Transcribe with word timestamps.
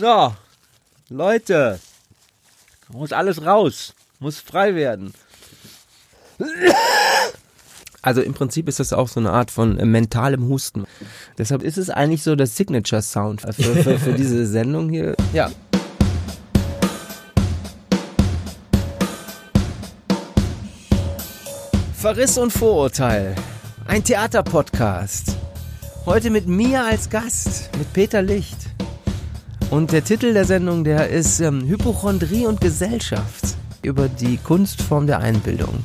So, 0.00 0.34
Leute, 1.10 1.78
muss 2.88 3.12
alles 3.12 3.44
raus, 3.44 3.92
muss 4.18 4.40
frei 4.40 4.74
werden. 4.74 5.12
Also 8.00 8.22
im 8.22 8.32
Prinzip 8.32 8.66
ist 8.66 8.80
das 8.80 8.94
auch 8.94 9.08
so 9.08 9.20
eine 9.20 9.30
Art 9.30 9.50
von 9.50 9.78
äh, 9.78 9.84
mentalem 9.84 10.48
Husten. 10.48 10.86
Deshalb 11.36 11.62
ist 11.62 11.76
es 11.76 11.90
eigentlich 11.90 12.22
so 12.22 12.34
der 12.34 12.46
Signature 12.46 13.02
Sound 13.02 13.42
für, 13.42 13.52
für, 13.52 13.98
für 13.98 14.14
diese 14.14 14.46
Sendung 14.46 14.88
hier. 14.88 15.14
Ja. 15.34 15.50
Verriss 21.92 22.38
und 22.38 22.54
Vorurteil. 22.54 23.36
Ein 23.86 24.02
Theaterpodcast. 24.02 25.36
Heute 26.06 26.30
mit 26.30 26.46
mir 26.46 26.86
als 26.86 27.10
Gast, 27.10 27.68
mit 27.76 27.92
Peter 27.92 28.22
Licht. 28.22 28.69
Und 29.70 29.92
der 29.92 30.02
Titel 30.02 30.32
der 30.34 30.44
Sendung, 30.44 30.82
der 30.82 31.10
ist 31.10 31.38
ähm, 31.38 31.62
Hypochondrie 31.64 32.44
und 32.44 32.60
Gesellschaft 32.60 33.54
über 33.82 34.08
die 34.08 34.36
Kunstform 34.36 35.06
der 35.06 35.20
Einbildung. 35.20 35.84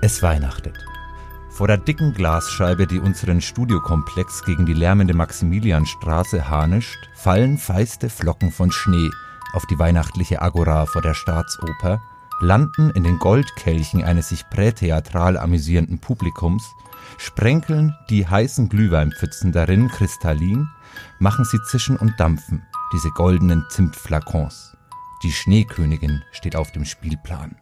Es 0.00 0.22
weihnachtet. 0.22 0.74
Vor 1.50 1.66
der 1.66 1.76
dicken 1.76 2.14
Glasscheibe, 2.14 2.86
die 2.86 2.98
unseren 2.98 3.42
Studiokomplex 3.42 4.44
gegen 4.44 4.64
die 4.64 4.72
lärmende 4.72 5.12
Maximilianstraße 5.12 6.48
harnischt, 6.48 7.10
fallen 7.14 7.58
feiste 7.58 8.08
Flocken 8.08 8.52
von 8.52 8.70
Schnee 8.70 9.10
auf 9.52 9.66
die 9.66 9.78
weihnachtliche 9.78 10.40
Agora 10.40 10.86
vor 10.86 11.02
der 11.02 11.14
Staatsoper, 11.14 12.00
landen 12.40 12.90
in 12.90 13.04
den 13.04 13.18
Goldkelchen 13.18 14.04
eines 14.04 14.28
sich 14.28 14.48
prätheatral 14.50 15.36
amüsierenden 15.38 15.98
Publikums, 15.98 16.64
sprenkeln 17.18 17.94
die 18.10 18.26
heißen 18.26 18.68
Glühweinpfützen 18.68 19.52
darin 19.52 19.88
kristallin, 19.88 20.68
machen 21.18 21.44
sie 21.44 21.58
zischen 21.70 21.96
und 21.96 22.12
dampfen, 22.18 22.62
diese 22.92 23.10
goldenen 23.10 23.64
Zimtflakons. 23.70 24.76
Die 25.22 25.32
Schneekönigin 25.32 26.22
steht 26.32 26.56
auf 26.56 26.72
dem 26.72 26.84
Spielplan. 26.84 27.56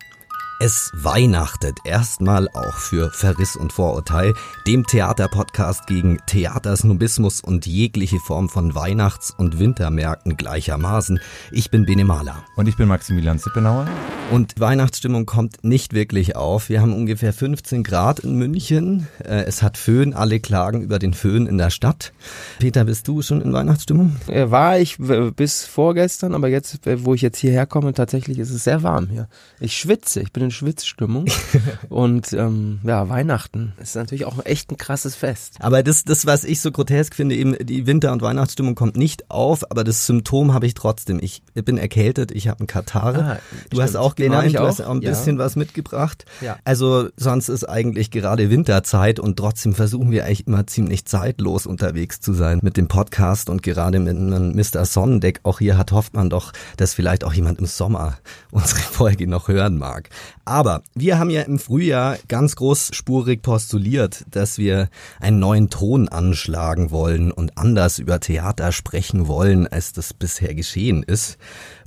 Es 0.61 0.93
weihnachtet 0.95 1.79
erstmal 1.85 2.49
auch 2.51 2.77
für 2.77 3.11
Verriss 3.11 3.57
und 3.57 3.73
Vorurteil, 3.73 4.35
dem 4.69 4.87
Theaterpodcast 4.87 5.89
gegen 5.89 6.19
Theatersnobismus 6.27 7.41
und 7.41 7.67
jegliche 7.67 8.21
Form 8.21 8.49
von 8.49 8.73
Weihnachts- 8.75 9.35
und 9.37 9.59
Wintermärkten 9.59 10.37
gleichermaßen. 10.37 11.19
Ich 11.51 11.71
bin 11.71 11.85
Bene 11.87 12.05
Mahler. 12.05 12.45
Und 12.55 12.69
ich 12.69 12.77
bin 12.77 12.87
Maximilian 12.87 13.39
Sippenauer. 13.39 13.89
Und 14.31 14.59
Weihnachtsstimmung 14.61 15.27
kommt 15.27 15.65
nicht 15.65 15.93
wirklich 15.93 16.37
auf. 16.37 16.69
Wir 16.69 16.81
haben 16.81 16.95
ungefähr 16.95 17.33
15 17.33 17.83
Grad 17.83 18.21
in 18.21 18.37
München. 18.37 19.09
Äh, 19.23 19.45
es 19.45 19.61
hat 19.61 19.77
Föhn, 19.77 20.15
alle 20.15 20.39
klagen 20.39 20.83
über 20.83 21.01
den 21.01 21.15
Föhn 21.15 21.47
in 21.47 21.59
der 21.59 21.71
Stadt. 21.71 22.13
Peter, 22.61 22.85
bist 22.85 23.09
du 23.09 23.23
schon 23.23 23.43
in 23.43 23.53
Weihnachtsstimmung? 23.53 24.17
Äh, 24.29 24.51
War 24.51 24.79
ich 24.79 24.99
bis 25.37 25.67
vorgestern, 25.67 26.33
aber 26.33 26.49
jetzt, 26.49 26.79
wo 27.05 27.13
ich 27.13 27.23
jetzt 27.23 27.39
hierher 27.39 27.67
komme, 27.67 27.93
tatsächlich 27.93 28.39
ist 28.39 28.51
es 28.51 28.65
sehr 28.65 28.85
warm 28.85 29.09
hier. 29.09 29.29
Ich 29.61 29.77
schwitze, 29.77 30.21
ich 30.21 30.33
bin 30.33 30.44
in 30.45 30.51
Schwitzstimmung. 30.51 31.27
Und 31.89 32.33
ähm, 32.33 32.81
ja, 32.85 33.09
Weihnachten 33.09 33.73
ist 33.81 33.97
natürlich 33.97 34.25
auch 34.25 34.45
echt 34.45 34.71
ein 34.71 34.77
krasses 34.77 35.15
Fest. 35.15 35.57
Aber 35.61 35.83
das, 35.83 36.05
das, 36.05 36.27
was 36.27 36.45
ich 36.45 36.61
so 36.61 36.71
grotesk 36.71 37.15
finde, 37.15 37.35
eben 37.35 37.57
die 37.61 37.87
Winter- 37.87 38.13
und 38.13 38.23
Weihnachtsstimmung 38.23 38.75
kommt 38.75 38.97
nicht 38.97 39.31
auf, 39.31 39.71
aber 39.71 39.85
das 39.85 40.07
Symptom 40.07 40.53
habe 40.55 40.67
ich 40.67 40.75
trotzdem. 40.75 41.19
Ich 41.21 41.43
bin 41.55 41.79
erkältet, 41.79 42.33
ich 42.33 42.49
habe 42.49 42.61
einen 42.61 42.67
Katarrh. 42.67 43.19
Ah, 43.19 43.39
du 43.71 43.83
hast 43.83 43.91
stimmt. 43.91 44.05
auch 44.05 44.15
Den 44.15 44.33
hab 44.33 44.43
gemeint, 44.43 44.59
du 44.59 44.61
hast 44.61 44.81
auch, 44.81 44.87
auch 44.87 44.95
ein 44.95 45.03
ja. 45.03 45.11
bisschen 45.11 45.39
was 45.39 45.57
mitgebracht. 45.57 46.25
Ja. 46.41 46.59
Also 46.65 47.09
sonst 47.17 47.49
ist 47.49 47.65
eigentlich 47.65 48.11
gerade 48.11 48.51
Winterzeit 48.51 49.19
und 49.19 49.37
trotzdem 49.37 49.75
versuchen 49.75 50.11
wir 50.11 50.25
eigentlich 50.25 50.47
immer 50.47 50.67
ziemlich 50.67 51.05
zeitlos 51.05 51.67
unterwegs 51.67 52.21
zu 52.21 52.33
sein 52.33 52.61
mit 52.63 52.77
dem 52.77 52.89
Podcast 52.89 53.49
und 53.49 53.63
gerade 53.63 53.99
mit 53.99 54.17
einem 54.17 54.55
Mr. 54.55 54.85
Sonnendeck. 54.85 55.41
Auch 55.43 55.59
hier 55.59 55.79
hat 55.79 55.93
hofft 55.93 56.15
man 56.15 56.31
doch, 56.31 56.53
dass 56.77 56.95
vielleicht 56.95 57.25
auch 57.25 57.33
jemand 57.33 57.59
im 57.59 57.67
Sommer 57.67 58.19
unsere 58.51 58.81
Folge 58.81 59.27
noch 59.27 59.49
hören 59.49 59.79
mag. 59.79 60.09
Aber 60.45 60.83
wir 60.95 61.19
haben 61.19 61.31
ja 61.31 61.43
im 61.43 61.59
Frühjahr 61.59 62.19
ganz 62.29 62.57
großspurig 62.57 63.41
postuliert, 63.41 64.25
dass 64.31 64.59
wir 64.59 64.89
einen 65.21 65.39
neuen 65.39 65.71
Ton 65.71 66.09
anschlagen 66.09 66.91
wollen 66.91 67.33
und 67.33 67.57
anders 67.57 67.99
über 67.99 68.21
Theater 68.21 68.73
sprechen 68.73 69.27
wollen, 69.27 69.67
als 69.67 69.93
das 69.93 70.13
bisher 70.13 70.55
geschehen 70.55 71.03
ist. 71.03 71.39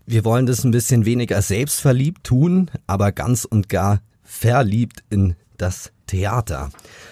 Wir 0.05 0.25
wollen 0.25 0.45
das 0.45 0.63
ein 0.63 0.71
bisschen 0.71 1.05
weniger 1.05 1.41
selbstverliebt 1.41 2.23
tun, 2.23 2.71
aber 2.87 3.11
ganz 3.11 3.45
und 3.45 3.69
gar 3.69 4.01
verliebt 4.23 5.03
in 5.09 5.35
das 5.57 5.91
Theater. 6.07 6.69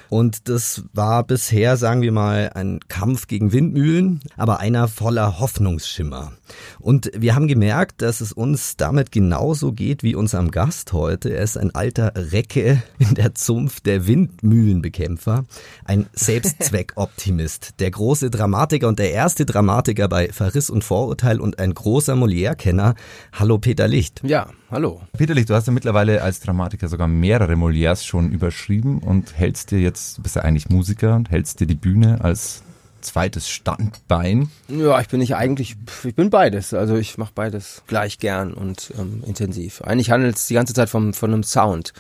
Und 0.10 0.50
das 0.50 0.84
war 0.94 1.24
bisher, 1.24 1.78
sagen 1.78 2.02
wir 2.02 2.12
mal, 2.12 2.52
ein 2.54 2.80
Kampf 2.88 3.28
gegen 3.28 3.52
Windmühlen, 3.52 4.22
aber 4.38 4.60
einer 4.60 4.88
voller 4.88 5.40
Hoffnungsschimmer. 5.40 6.34
Und 6.80 7.12
wir 7.16 7.36
haben 7.36 7.48
gemerkt, 7.48 8.02
dass 8.02 8.22
es 8.22 8.32
uns 8.32 8.78
damit 8.78 9.12
genauso 9.12 9.72
geht 9.72 10.04
wie 10.04 10.16
unserem 10.16 10.52
Gast 10.52 10.94
heute. 10.94 11.30
Er 11.30 11.44
ist 11.44 11.58
ein 11.58 11.74
alter 11.74 12.14
Recke 12.16 12.84
in 13.00 13.16
der 13.16 13.34
Zunft 13.34 13.86
der 13.86 14.08
Windmühlenbekämpfer, 14.08 15.46
ein 15.86 16.08
Selbstzweckoptimist, 16.14 17.76
der 17.80 17.92
große 17.92 18.30
Dramatiker 18.30 18.88
und 18.88 19.00
der 19.00 19.12
erste 19.12 19.46
Dramatiker 19.46 20.08
bei 20.08 20.30
Verriss 20.32 20.70
und 20.70 20.84
Vorurteil 20.84 21.40
und 21.40 21.60
ein 21.60 21.74
großer 21.74 22.14
Molière-Kenner. 22.14 22.96
Hallo 23.34 23.58
Peter 23.58 23.88
Licht. 23.88 24.22
Ja, 24.24 24.48
hallo. 24.70 25.02
Peterlich, 25.18 25.46
du 25.46 25.56
hast 25.56 25.68
ja 25.68 25.74
mittlerweile 25.74 26.22
als 26.22 26.40
Dramatiker 26.40 26.88
sogar 26.88 27.08
mehrere 27.08 27.54
Molières 27.54 28.06
schon 28.06 28.32
überschrieben 28.32 29.00
und 29.00 29.38
hältst 29.38 29.72
dir 29.72 29.80
jetzt, 29.80 29.95
du 30.18 30.22
bist 30.24 30.36
ja 30.36 30.44
eigentlich 30.44 30.70
Musiker 30.70 31.16
und 31.16 31.30
hältst 31.32 31.60
dir 31.60 31.68
die 31.68 31.76
Bühne 31.76 32.20
als 32.24 32.62
zweites 33.02 33.48
Standbein. 33.50 34.50
Ja, 34.68 35.00
ich 35.00 35.08
bin 35.10 35.20
nicht 35.20 35.36
eigentlich, 35.36 35.76
ich 36.04 36.16
bin 36.16 36.30
beides. 36.30 36.74
Also 36.74 36.96
ich 36.96 37.18
mache 37.18 37.32
beides 37.36 37.84
gleich 37.88 38.18
gern 38.20 38.54
und 38.54 38.92
ähm, 39.00 39.24
intensiv. 39.28 39.82
Eigentlich 39.82 40.10
handelt 40.12 40.36
es 40.38 40.48
die 40.48 40.56
ganze 40.56 40.74
Zeit 40.74 40.90
vom, 40.90 41.14
von 41.14 41.32
einem 41.34 41.44
Sound. 41.44 41.94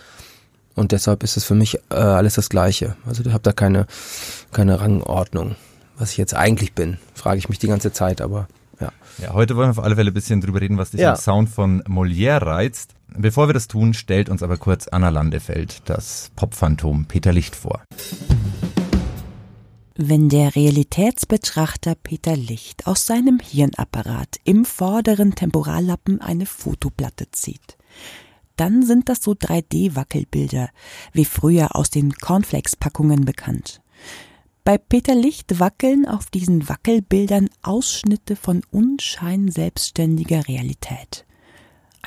Und 0.73 0.91
deshalb 0.91 1.23
ist 1.23 1.37
es 1.37 1.43
für 1.45 1.55
mich 1.55 1.75
äh, 1.89 1.95
alles 1.95 2.33
das 2.35 2.49
Gleiche. 2.49 2.95
Also 3.05 3.23
ich 3.23 3.31
habe 3.31 3.43
da 3.43 3.51
keine, 3.53 3.85
keine 4.51 4.79
Rangordnung. 4.81 5.55
Was 5.97 6.11
ich 6.11 6.17
jetzt 6.17 6.33
eigentlich 6.35 6.73
bin, 6.73 6.97
frage 7.13 7.37
ich 7.37 7.47
mich 7.49 7.59
die 7.59 7.67
ganze 7.67 7.93
Zeit, 7.93 8.19
aber 8.19 8.47
ja. 8.81 8.91
Ja, 9.19 9.31
heute 9.33 9.55
wollen 9.55 9.67
wir 9.67 9.71
auf 9.79 9.85
alle 9.85 9.95
Fälle 9.95 10.11
ein 10.11 10.13
bisschen 10.13 10.41
drüber 10.41 10.59
reden, 10.59 10.77
was 10.77 10.91
dich 10.91 10.99
Ja. 10.99 11.11
am 11.11 11.15
Sound 11.17 11.49
von 11.49 11.81
Molière 11.83 12.41
reizt. 12.45 12.94
Bevor 13.17 13.47
wir 13.47 13.53
das 13.53 13.67
tun, 13.67 13.93
stellt 13.93 14.29
uns 14.29 14.43
aber 14.43 14.57
kurz 14.57 14.87
Anna 14.87 15.09
Landefeld, 15.09 15.83
das 15.85 16.31
Popphantom 16.35 17.05
Peter 17.05 17.31
Licht 17.31 17.55
vor. 17.55 17.83
Wenn 19.97 20.27
der 20.27 20.55
Realitätsbetrachter 20.55 21.95
Peter 21.95 22.35
Licht 22.35 22.85
aus 22.85 23.05
seinem 23.05 23.39
Hirnapparat 23.39 24.39
im 24.43 24.65
vorderen 24.65 25.35
Temporallappen 25.35 26.19
eine 26.19 26.45
Fotoplatte 26.45 27.31
zieht, 27.31 27.77
dann 28.57 28.85
sind 28.85 29.07
das 29.07 29.21
so 29.21 29.31
3D-Wackelbilder, 29.31 30.69
wie 31.13 31.25
früher 31.25 31.75
aus 31.75 31.89
den 31.89 32.11
Cornflakes-Packungen 32.13 33.23
bekannt. 33.23 33.81
Bei 34.65 34.77
Peter 34.77 35.15
Licht 35.15 35.59
wackeln 35.59 36.05
auf 36.05 36.29
diesen 36.29 36.67
Wackelbildern 36.67 37.49
Ausschnitte 37.61 38.35
von 38.35 38.63
unschein 38.71 39.49
selbstständiger 39.49 40.47
Realität. 40.47 41.25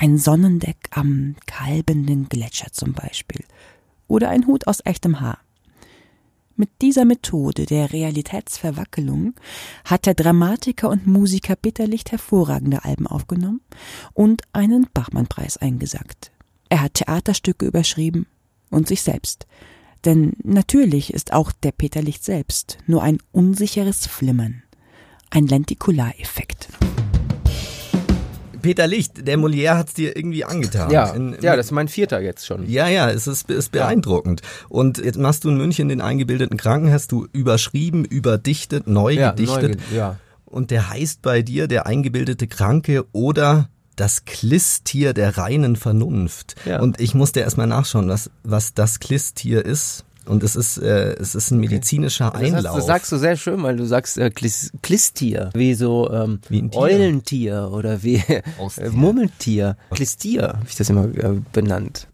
Ein 0.00 0.16
Sonnendeck 0.16 0.76
am 0.92 1.34
kalbenden 1.46 2.28
Gletscher 2.28 2.70
zum 2.70 2.92
Beispiel. 2.92 3.44
Oder 4.06 4.28
ein 4.28 4.46
Hut 4.46 4.68
aus 4.68 4.78
echtem 4.84 5.18
Haar. 5.18 5.38
Mit 6.54 6.70
dieser 6.82 7.04
Methode 7.04 7.66
der 7.66 7.92
Realitätsverwackelung 7.92 9.34
hat 9.84 10.06
der 10.06 10.14
Dramatiker 10.14 10.88
und 10.88 11.08
Musiker 11.08 11.56
Peter 11.56 11.88
Licht 11.88 12.12
hervorragende 12.12 12.84
Alben 12.84 13.08
aufgenommen 13.08 13.60
und 14.14 14.42
einen 14.52 14.86
Bachmann-Preis 14.94 15.56
eingesackt. 15.56 16.30
Er 16.68 16.82
hat 16.82 16.94
Theaterstücke 16.94 17.66
überschrieben 17.66 18.28
und 18.70 18.86
sich 18.86 19.02
selbst. 19.02 19.48
Denn 20.04 20.34
natürlich 20.44 21.12
ist 21.12 21.32
auch 21.32 21.50
der 21.50 21.72
Peter 21.72 22.02
Licht 22.02 22.22
selbst 22.22 22.78
nur 22.86 23.02
ein 23.02 23.18
unsicheres 23.32 24.06
Flimmern. 24.06 24.62
Ein 25.30 25.48
Lentikulareffekt. 25.48 26.68
Peter 28.62 28.86
Licht, 28.86 29.26
der 29.26 29.38
Molière 29.38 29.76
hat's 29.76 29.94
dir 29.94 30.16
irgendwie 30.16 30.44
angetan. 30.44 30.90
Ja, 30.90 31.10
In- 31.10 31.36
ja, 31.40 31.56
das 31.56 31.66
ist 31.66 31.72
mein 31.72 31.88
vierter 31.88 32.20
jetzt 32.20 32.46
schon. 32.46 32.68
Ja, 32.68 32.88
ja, 32.88 33.10
es 33.10 33.26
ist, 33.26 33.50
ist 33.50 33.72
beeindruckend. 33.72 34.42
Und 34.68 34.98
jetzt 34.98 35.18
machst 35.18 35.44
du 35.44 35.48
in 35.50 35.56
München 35.56 35.88
den 35.88 36.00
eingebildeten 36.00 36.56
Kranken, 36.56 36.90
hast 36.92 37.12
du 37.12 37.26
überschrieben, 37.32 38.04
überdichtet, 38.04 38.86
neu 38.86 39.12
Ja, 39.14 39.30
gedichtet. 39.30 39.78
neu, 39.90 39.96
ja. 39.96 40.16
Und 40.44 40.70
der 40.70 40.88
heißt 40.90 41.20
bei 41.22 41.42
dir 41.42 41.68
der 41.68 41.86
eingebildete 41.86 42.46
Kranke 42.46 43.04
oder 43.12 43.68
das 43.96 44.24
Klistier 44.24 45.12
der 45.12 45.36
reinen 45.36 45.74
Vernunft. 45.76 46.54
Ja. 46.64 46.80
Und 46.80 47.00
ich 47.00 47.14
musste 47.14 47.40
erstmal 47.40 47.66
nachschauen, 47.66 48.08
was, 48.08 48.30
was 48.44 48.72
das 48.72 49.00
Klistier 49.00 49.64
ist. 49.64 50.04
Und 50.28 50.42
es 50.42 50.56
ist, 50.56 50.78
äh, 50.78 51.14
es 51.14 51.34
ist 51.34 51.50
ein 51.50 51.58
medizinischer 51.58 52.26
hast, 52.32 52.36
Einlauf. 52.36 52.76
das 52.76 52.86
sagst 52.86 53.10
du 53.12 53.16
sehr 53.16 53.36
schön, 53.36 53.62
weil 53.62 53.76
du 53.76 53.86
sagst 53.86 54.18
äh, 54.18 54.30
Klis, 54.30 54.70
Klistier, 54.82 55.50
wie 55.54 55.74
so 55.74 56.10
ähm, 56.12 56.40
Wie. 56.48 56.68
Eulentier 56.74 57.70
oder 57.72 58.02
wie 58.02 58.16
äh, 58.16 58.42
Haustier. 58.58 58.90
Murmeltier. 58.92 59.76
Klistier 59.90 60.42
habe 60.48 60.66
ich 60.68 60.76
das 60.76 60.90
immer 60.90 61.04
äh, 61.06 61.40
benannt. 61.52 62.08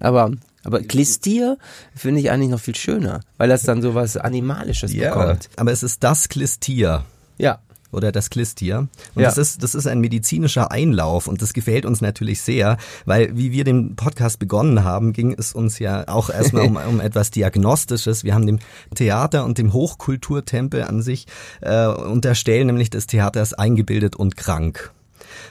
Aber 0.00 0.30
Aber 0.64 0.80
Klistier 0.80 1.58
finde 1.94 2.20
ich 2.20 2.30
eigentlich 2.30 2.50
noch 2.50 2.60
viel 2.60 2.76
schöner, 2.76 3.20
weil 3.36 3.48
das 3.48 3.62
dann 3.62 3.82
so 3.82 3.94
was 3.94 4.16
Animalisches 4.16 4.94
bekommt. 4.96 5.50
aber 5.56 5.72
es 5.72 5.82
ist 5.82 6.02
das 6.02 6.28
Klistier. 6.28 7.04
Ja. 7.36 7.60
Oder 7.90 8.12
das 8.12 8.28
Klistier. 8.28 8.88
Und 9.14 9.22
Ja. 9.22 9.28
das 9.28 9.38
ist, 9.38 9.62
das 9.62 9.74
ist 9.74 9.86
ein 9.86 10.00
medizinischer 10.00 10.70
Einlauf 10.70 11.26
und 11.26 11.40
das 11.40 11.54
gefällt 11.54 11.86
uns 11.86 12.00
natürlich 12.02 12.42
sehr, 12.42 12.76
weil 13.06 13.34
wie 13.36 13.50
wir 13.50 13.64
den 13.64 13.96
Podcast 13.96 14.38
begonnen 14.38 14.84
haben, 14.84 15.14
ging 15.14 15.34
es 15.38 15.54
uns 15.54 15.78
ja 15.78 16.06
auch 16.06 16.28
erstmal 16.34 16.66
um, 16.66 16.76
um 16.76 17.00
etwas 17.00 17.30
Diagnostisches. 17.30 18.24
Wir 18.24 18.34
haben 18.34 18.46
dem 18.46 18.58
Theater 18.94 19.44
und 19.46 19.56
dem 19.58 19.72
Hochkulturtempel 19.72 20.82
an 20.82 21.00
sich 21.02 21.26
äh, 21.62 21.86
unterstellen, 21.86 22.66
nämlich 22.66 22.90
das 22.90 23.06
Theater 23.06 23.40
ist 23.42 23.58
eingebildet 23.58 24.16
und 24.16 24.36
krank. 24.36 24.92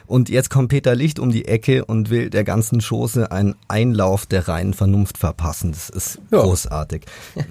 Und 0.05 0.29
jetzt 0.29 0.49
kommt 0.49 0.69
Peter 0.69 0.95
Licht 0.95 1.19
um 1.19 1.31
die 1.31 1.45
Ecke 1.45 1.85
und 1.85 2.09
will 2.09 2.29
der 2.29 2.43
ganzen 2.43 2.81
Chose 2.81 3.31
einen 3.31 3.55
Einlauf 3.67 4.25
der 4.25 4.47
reinen 4.47 4.73
Vernunft 4.73 5.17
verpassen. 5.17 5.71
Das 5.71 5.89
ist 5.89 6.19
Ja. 6.31 6.41
großartig. 6.41 7.03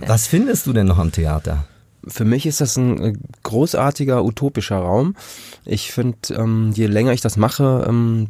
Was 0.07 0.27
findest 0.27 0.67
du 0.67 0.73
denn 0.73 0.87
noch 0.87 0.99
am 0.99 1.13
Theater? 1.13 1.65
Für 2.09 2.25
mich 2.25 2.47
ist 2.47 2.61
das 2.61 2.77
ein 2.77 3.03
äh, 3.03 3.13
großartiger, 3.43 4.25
utopischer 4.25 4.79
Raum. 4.79 5.17
Ich 5.65 5.93
finde, 5.93 6.19
ähm, 6.35 6.73
je 6.75 6.87
länger 6.87 7.13
ich 7.13 7.21
das 7.21 7.37
mache, 7.37 7.85
ähm, 7.89 8.29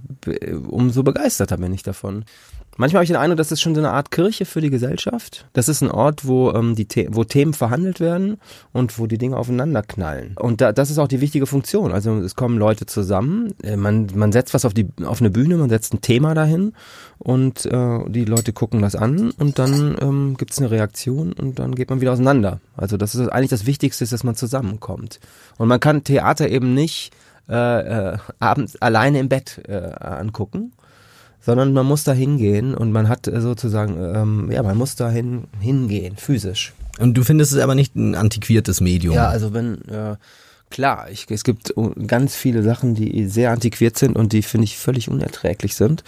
umso 0.68 1.02
begeisterter 1.02 1.58
bin 1.58 1.72
ich 1.74 1.82
davon. 1.82 2.24
Manchmal 2.76 2.98
habe 2.98 3.04
ich 3.04 3.10
den 3.10 3.16
Eindruck, 3.16 3.38
das 3.38 3.52
ist 3.52 3.60
schon 3.60 3.74
so 3.74 3.80
eine 3.80 3.90
Art 3.90 4.10
Kirche 4.10 4.44
für 4.44 4.60
die 4.60 4.70
Gesellschaft. 4.70 5.46
Das 5.54 5.68
ist 5.68 5.82
ein 5.82 5.90
Ort, 5.90 6.26
wo, 6.26 6.52
ähm, 6.52 6.74
die 6.74 6.86
The 6.92 7.08
wo 7.10 7.24
Themen 7.24 7.54
verhandelt 7.54 8.00
werden 8.00 8.38
und 8.72 8.98
wo 8.98 9.06
die 9.06 9.18
Dinge 9.18 9.36
aufeinander 9.36 9.82
knallen. 9.82 10.36
Und 10.38 10.60
da, 10.60 10.72
das 10.72 10.90
ist 10.90 10.98
auch 10.98 11.08
die 11.08 11.20
wichtige 11.20 11.46
Funktion. 11.46 11.92
Also 11.92 12.16
es 12.18 12.36
kommen 12.36 12.58
Leute 12.58 12.86
zusammen, 12.86 13.54
äh, 13.62 13.76
man, 13.76 14.08
man 14.14 14.32
setzt 14.32 14.52
was 14.52 14.64
auf, 14.64 14.74
die, 14.74 14.88
auf 15.04 15.20
eine 15.20 15.30
Bühne, 15.30 15.56
man 15.56 15.70
setzt 15.70 15.94
ein 15.94 16.00
Thema 16.02 16.34
dahin 16.34 16.74
und 17.18 17.64
äh, 17.66 17.98
die 18.08 18.24
Leute 18.24 18.52
gucken 18.52 18.82
das 18.82 18.94
an 18.94 19.30
und 19.38 19.58
dann 19.58 19.96
ähm, 20.00 20.36
gibt 20.36 20.52
es 20.52 20.58
eine 20.58 20.70
Reaktion 20.70 21.32
und 21.32 21.58
dann 21.58 21.74
geht 21.74 21.88
man 21.88 22.00
wieder 22.00 22.12
auseinander. 22.12 22.60
Also 22.76 22.96
das 22.96 23.14
ist 23.14 23.28
eigentlich 23.28 23.50
das 23.50 23.66
Wichtigste, 23.66 24.04
ist, 24.04 24.12
dass 24.12 24.24
man 24.24 24.34
zusammenkommt. 24.34 25.20
Und 25.56 25.68
man 25.68 25.80
kann 25.80 26.04
Theater 26.04 26.48
eben 26.48 26.74
nicht 26.74 27.12
äh, 27.48 28.12
äh, 28.12 28.18
abends 28.40 28.76
alleine 28.82 29.20
im 29.20 29.28
Bett 29.28 29.62
äh, 29.68 29.92
angucken, 30.00 30.72
sondern 31.46 31.72
man 31.72 31.86
muss 31.86 32.02
da 32.02 32.12
hingehen 32.12 32.74
und 32.74 32.90
man 32.90 33.08
hat 33.08 33.28
äh, 33.28 33.40
sozusagen, 33.40 33.96
ähm, 34.00 34.50
ja, 34.50 34.64
man 34.64 34.76
muss 34.76 34.96
da 34.96 35.08
hin, 35.08 35.44
hingehen, 35.60 36.16
physisch. 36.16 36.74
Und 36.98 37.14
du 37.14 37.22
findest 37.22 37.52
es 37.52 37.58
aber 37.58 37.76
nicht 37.76 37.94
ein 37.94 38.16
antiquiertes 38.16 38.80
Medium. 38.80 39.14
Ja, 39.14 39.28
also 39.28 39.54
wenn, 39.54 39.80
äh, 39.88 40.16
klar, 40.70 41.08
ich, 41.08 41.26
es 41.30 41.44
gibt 41.44 41.72
ganz 42.08 42.34
viele 42.34 42.64
Sachen, 42.64 42.96
die 42.96 43.28
sehr 43.28 43.52
antiquiert 43.52 43.96
sind 43.96 44.16
und 44.16 44.32
die 44.32 44.42
finde 44.42 44.64
ich 44.64 44.76
völlig 44.76 45.08
unerträglich 45.08 45.76
sind. 45.76 46.02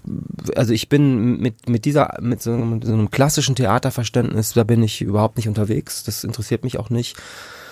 Also 0.57 0.73
ich 0.73 0.89
bin 0.89 1.39
mit, 1.39 1.69
mit 1.69 1.85
dieser, 1.85 2.17
mit 2.21 2.43
so, 2.43 2.57
mit 2.57 2.85
so 2.85 2.93
einem 2.93 3.13
klassischen 3.13 3.55
Theaterverständnis, 3.55 4.55
da 4.55 4.65
bin 4.65 4.83
ich 4.83 5.03
überhaupt 5.03 5.37
nicht 5.37 5.47
unterwegs. 5.47 6.03
Das 6.03 6.25
interessiert 6.25 6.65
mich 6.65 6.81
auch 6.81 6.91
nicht. 6.91 7.17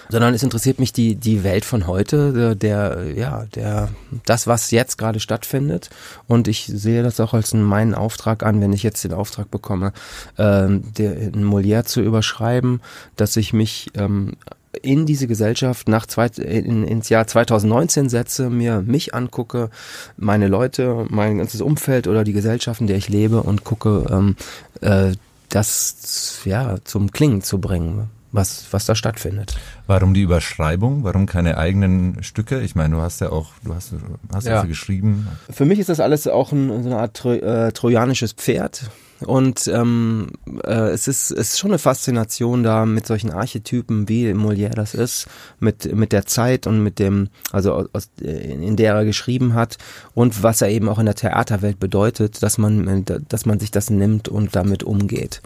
Sondern 0.09 0.35
es 0.35 0.43
interessiert 0.43 0.79
mich 0.79 0.93
die, 0.93 1.15
die 1.17 1.45
Welt 1.45 1.65
von 1.65 1.87
heute, 1.87 2.57
der, 2.57 3.05
ja, 3.15 3.45
der, 3.55 3.89
das, 4.25 4.47
was 4.47 4.71
jetzt 4.71 4.99
gerade 4.99 5.21
stattfindet. 5.21 5.91
Und 6.27 6.49
ich 6.49 6.67
sehe 6.67 7.03
das 7.03 7.21
auch 7.21 7.35
als 7.35 7.55
meinen 7.55 7.95
Auftrag 7.95 8.43
an, 8.43 8.61
wenn 8.61 8.73
ich 8.73 8.83
jetzt 8.83 9.05
den 9.05 9.13
Auftrag 9.13 9.51
bekomme, 9.51 9.93
ähm, 10.39 10.85
einen 10.99 11.45
Molière 11.45 11.85
zu 11.85 12.01
überschreiben, 12.01 12.81
dass 13.17 13.37
ich 13.37 13.53
mich 13.53 13.91
ähm, 13.95 14.35
in 14.83 15.07
diese 15.07 15.27
Gesellschaft 15.27 15.89
nach 15.89 16.07
zwei, 16.07 16.27
in, 16.27 16.87
ins 16.87 17.09
Jahr 17.09 17.27
2019 17.27 18.09
setze, 18.09 18.51
mir 18.51 18.83
mich 18.83 19.15
angucke, 19.15 19.71
meine 20.17 20.49
Leute, 20.49 21.07
mein 21.09 21.39
ganzes 21.39 21.61
Umfeld 21.61 22.07
oder 22.07 22.25
die 22.25 22.33
Gesellschaft, 22.33 22.81
in 22.81 22.87
der 22.87 22.97
ich 22.97 23.09
lebe 23.09 23.43
und 23.43 23.65
gucke, 23.65 24.07
ähm, 24.11 24.37
äh, 24.81 25.13
das 25.49 26.41
ja 26.45 26.77
zum 26.85 27.13
Klingen 27.13 27.43
zu 27.43 27.59
bringen, 27.59 28.11
was, 28.37 28.67
was 28.71 28.87
da 28.87 28.95
stattfindet. 28.95 29.57
Warum 29.87 30.15
die 30.15 30.23
Überschreibung? 30.23 31.03
Warum 31.03 31.27
keine 31.27 31.59
eigenen 31.59 32.23
Stücke? 32.23 32.61
Ich 32.61 32.75
meine, 32.75 32.95
du 32.95 33.03
hast 33.03 33.21
ja 33.21 33.31
auch, 33.31 33.49
du 33.65 33.75
hast, 33.75 33.93
hast 34.33 34.47
ja. 34.47 34.57
Also 34.57 34.69
geschrieben. 34.69 35.27
Für 35.51 35.65
mich 35.65 35.79
ist 35.79 35.89
das 35.89 35.99
alles 35.99 36.29
auch 36.29 36.53
ein, 36.53 36.83
so 36.83 36.89
eine 36.91 36.99
Art 36.99 37.17
Tro 37.17 37.33
äh, 37.33 37.73
trojanisches 37.73 38.33
Pferd. 38.33 38.91
Und 39.21 39.67
ähm, 39.69 40.33
äh, 40.65 40.91
es, 40.91 41.09
ist, 41.09 41.31
es 41.31 41.51
ist 41.51 41.59
schon 41.59 41.71
eine 41.71 41.79
Faszination 41.79 42.63
da 42.63 42.85
mit 42.85 43.07
solchen 43.07 43.31
Archetypen, 43.31 44.09
wie 44.11 44.31
Molière 44.33 44.75
das 44.75 44.95
ist, 44.95 45.27
mit, 45.59 45.95
mit 45.95 46.13
der 46.13 46.27
Zeit 46.27 46.67
und 46.67 46.83
mit 46.83 46.99
dem, 46.99 47.29
also 47.51 47.89
aus, 47.93 48.11
in 48.21 48.77
der 48.77 48.95
er 48.95 49.05
geschrieben 49.07 49.55
hat 49.55 49.79
und 50.15 50.43
was 50.43 50.61
er 50.61 50.69
eben 50.69 50.91
auch 50.91 50.99
in 50.99 51.07
der 51.07 51.15
Theaterwelt 51.15 51.81
bedeutet, 51.81 52.43
dass 52.43 52.59
man, 52.59 53.07
dass 53.07 53.47
man 53.47 53.59
sich 53.59 53.71
das 53.71 53.89
nimmt 53.89 54.29
und 54.29 54.55
damit 54.55 54.83
umgeht. 54.83 55.41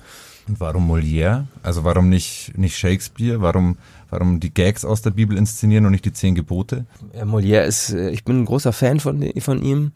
Und 0.48 0.60
warum 0.60 0.90
Molière? 0.90 1.44
Also 1.62 1.84
warum 1.84 2.08
nicht, 2.08 2.56
nicht 2.56 2.76
Shakespeare? 2.76 3.40
Warum, 3.40 3.76
warum 4.10 4.40
die 4.40 4.52
Gags 4.52 4.84
aus 4.84 5.02
der 5.02 5.10
Bibel 5.10 5.36
inszenieren 5.36 5.86
und 5.86 5.92
nicht 5.92 6.04
die 6.04 6.12
zehn 6.12 6.34
Gebote? 6.34 6.86
Ja, 7.14 7.24
Molière 7.24 7.62
ist, 7.62 7.90
äh, 7.90 8.10
ich 8.10 8.24
bin 8.24 8.42
ein 8.42 8.44
großer 8.46 8.72
Fan 8.72 9.00
von, 9.00 9.32
von 9.40 9.62
ihm 9.62 9.92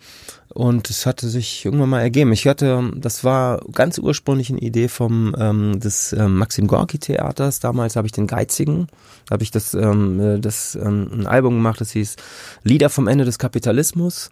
und 0.49 0.89
es 0.91 1.07
hatte 1.07 1.29
sich 1.29 1.65
irgendwann 1.65 1.91
mal 1.91 2.01
ergeben. 2.01 2.33
Ich 2.33 2.47
hatte, 2.47 2.93
das 2.97 3.25
war 3.25 3.61
ganz 3.73 3.99
ursprünglich 3.99 4.51
eine 4.51 4.61
Idee 4.61 4.89
vom 4.89 5.35
ähm, 5.39 5.81
des 5.81 6.13
ähm, 6.13 6.37
Maxim 6.37 6.67
Gorki 6.67 6.99
Theaters. 6.99 7.61
Damals 7.61 7.97
habe 7.97 8.07
ich 8.07 8.13
den 8.13 8.27
Geizigen, 8.27 8.87
habe 9.31 9.43
ich 9.43 9.51
das, 9.51 9.75
ähm, 9.75 10.21
äh, 10.21 10.39
das 10.39 10.77
ähm, 10.77 11.09
ein 11.13 11.27
Album 11.27 11.55
gemacht, 11.55 11.81
das 11.81 11.91
hieß 11.91 12.17
Lieder 12.63 12.91
vom 12.91 13.09
Ende 13.09 13.25
des 13.25 13.39
Kapitalismus. 13.39 14.31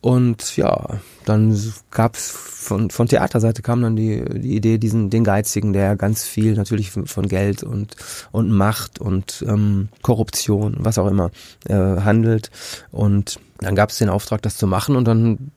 Und 0.00 0.56
ja, 0.56 1.00
dann 1.24 1.58
gab's 1.90 2.30
von, 2.30 2.90
von 2.90 3.08
Theaterseite 3.08 3.62
kam 3.62 3.82
dann 3.82 3.96
die, 3.96 4.24
die 4.24 4.56
Idee, 4.56 4.78
diesen, 4.78 5.10
den 5.10 5.24
Geizigen, 5.24 5.72
der 5.72 5.96
ganz 5.96 6.24
viel 6.24 6.54
natürlich 6.54 6.90
von, 6.90 7.28
Geld 7.28 7.62
und, 7.62 7.96
und 8.32 8.50
Macht 8.50 9.00
und 9.00 9.44
ähm, 9.46 9.88
Korruption, 10.02 10.76
was 10.78 10.98
auch 10.98 11.06
immer, 11.06 11.30
äh, 11.68 11.74
handelt. 11.74 12.50
Und 12.90 13.40
dann 13.58 13.74
gab's 13.74 13.98
den 13.98 14.08
Auftrag, 14.08 14.42
das 14.42 14.56
zu 14.56 14.66
machen 14.66 14.96
und 14.96 15.06
dann 15.06 15.52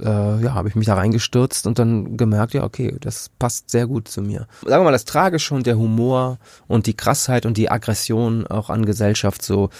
äh, 0.00 0.04
ja, 0.42 0.54
habe 0.54 0.68
ich 0.68 0.74
mich 0.74 0.86
da 0.86 0.94
reingestürzt 0.94 1.66
und 1.66 1.78
dann 1.78 2.16
gemerkt, 2.16 2.54
ja, 2.54 2.64
okay, 2.64 2.96
das 3.00 3.30
passt 3.38 3.70
sehr 3.70 3.86
gut 3.86 4.08
zu 4.08 4.22
mir. 4.22 4.46
Sagen 4.62 4.80
wir 4.80 4.84
mal, 4.84 4.92
das 4.92 5.04
Tragische 5.04 5.54
und 5.54 5.66
der 5.66 5.76
Humor 5.76 6.38
und 6.68 6.86
die 6.86 6.94
Krassheit 6.94 7.46
und 7.46 7.56
die 7.56 7.70
Aggression 7.70 8.46
auch 8.46 8.70
an 8.70 8.86
Gesellschaft 8.86 9.42
so 9.42 9.70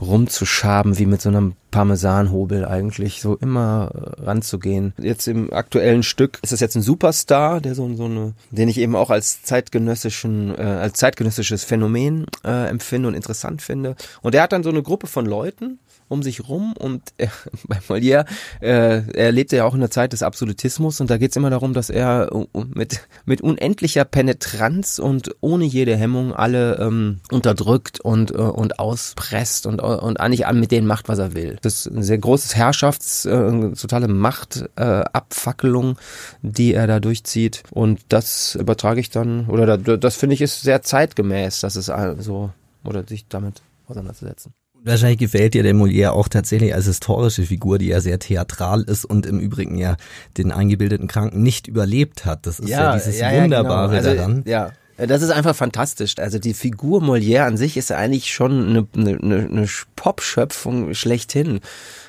rumzuschaben, 0.00 0.98
wie 0.98 1.06
mit 1.06 1.20
so 1.20 1.28
einem 1.28 1.54
Parmesanhobel 1.72 2.64
eigentlich, 2.64 3.20
so 3.20 3.34
immer 3.34 3.90
äh, 3.94 4.24
ranzugehen. 4.24 4.92
Jetzt 4.98 5.26
im 5.26 5.52
aktuellen 5.52 6.04
Stück 6.04 6.38
ist 6.42 6.52
es 6.52 6.60
jetzt 6.60 6.76
ein 6.76 6.82
Superstar, 6.82 7.60
der 7.60 7.74
so, 7.74 7.92
so 7.96 8.04
eine, 8.04 8.34
den 8.50 8.68
ich 8.68 8.78
eben 8.78 8.94
auch 8.94 9.10
als 9.10 9.42
zeitgenössischen, 9.42 10.54
äh, 10.56 10.62
als 10.62 10.98
zeitgenössisches 10.98 11.64
Phänomen 11.64 12.26
äh, 12.44 12.68
empfinde 12.68 13.08
und 13.08 13.14
interessant 13.14 13.62
finde. 13.62 13.96
Und 14.20 14.34
er 14.36 14.42
hat 14.42 14.52
dann 14.52 14.62
so 14.62 14.70
eine 14.70 14.82
Gruppe 14.82 15.08
von 15.08 15.26
Leuten, 15.26 15.80
um 16.12 16.22
sich 16.22 16.48
rum 16.48 16.74
und 16.78 17.02
äh, 17.16 17.28
bei 17.68 17.78
Molière, 17.88 18.26
äh, 18.60 19.02
er 19.12 19.32
lebte 19.32 19.56
ja 19.56 19.64
auch 19.64 19.74
in 19.74 19.80
der 19.80 19.90
Zeit 19.90 20.12
des 20.12 20.22
Absolutismus 20.22 21.00
und 21.00 21.10
da 21.10 21.16
geht's 21.16 21.36
immer 21.36 21.50
darum, 21.50 21.72
dass 21.72 21.90
er 21.90 22.34
uh, 22.34 22.46
mit, 22.74 23.00
mit 23.24 23.40
unendlicher 23.40 24.04
Penetranz 24.04 24.98
und 24.98 25.34
ohne 25.40 25.64
jede 25.64 25.96
Hemmung 25.96 26.34
alle 26.34 26.76
ähm, 26.78 27.20
unterdrückt 27.30 28.00
und, 28.00 28.30
äh, 28.30 28.34
und 28.34 28.78
auspresst 28.78 29.66
und, 29.66 29.80
und 29.80 30.20
eigentlich 30.20 30.46
mit 30.52 30.70
denen 30.70 30.86
macht, 30.86 31.08
was 31.08 31.18
er 31.18 31.34
will. 31.34 31.56
Das 31.62 31.86
ist 31.86 31.96
ein 31.96 32.02
sehr 32.02 32.18
großes 32.18 32.54
Herrschafts-, 32.54 33.26
äh, 33.26 33.74
totale 33.74 34.08
Machtabfackelung, 34.08 35.92
äh, 35.92 35.96
die 36.42 36.74
er 36.74 36.86
da 36.86 37.00
durchzieht 37.00 37.62
und 37.70 38.00
das 38.08 38.54
übertrage 38.54 39.00
ich 39.00 39.10
dann, 39.10 39.46
oder 39.46 39.78
da, 39.78 39.96
das 39.96 40.16
finde 40.16 40.34
ich 40.34 40.42
ist 40.42 40.60
sehr 40.60 40.82
zeitgemäß, 40.82 41.60
dass 41.60 41.76
es 41.76 41.88
äh, 41.88 42.16
so, 42.18 42.50
oder 42.84 43.04
sich 43.06 43.26
damit 43.28 43.62
auseinanderzusetzen. 43.86 44.52
Wahrscheinlich 44.84 45.18
gefällt 45.18 45.54
dir 45.54 45.62
der 45.62 45.74
Molière 45.74 46.10
auch 46.10 46.28
tatsächlich 46.28 46.74
als 46.74 46.86
historische 46.86 47.44
Figur, 47.44 47.78
die 47.78 47.86
ja 47.86 48.00
sehr 48.00 48.18
theatral 48.18 48.82
ist 48.82 49.04
und 49.04 49.26
im 49.26 49.38
Übrigen 49.38 49.78
ja 49.78 49.96
den 50.36 50.50
eingebildeten 50.50 51.06
Kranken 51.06 51.42
nicht 51.42 51.68
überlebt 51.68 52.24
hat. 52.24 52.46
Das 52.46 52.58
ist 52.58 52.68
ja, 52.68 52.94
dieses 52.94 53.20
Wunderbare 53.20 53.96
genau. 53.96 54.08
also, 54.08 54.14
daran. 54.14 54.42
Ja, 54.44 54.72
das 54.96 55.22
ist 55.22 55.30
einfach 55.30 55.54
fantastisch. 55.54 56.14
Also 56.18 56.38
die 56.38 56.54
Figur 56.54 57.00
Molière 57.00 57.44
an 57.44 57.56
sich 57.56 57.76
ist 57.76 57.92
eigentlich 57.92 58.32
schon 58.32 58.68
eine, 58.68 58.86
eine, 58.96 59.48
eine 59.48 59.68
Pop-Schöpfung 59.96 60.94
schlechthin. 60.94 61.60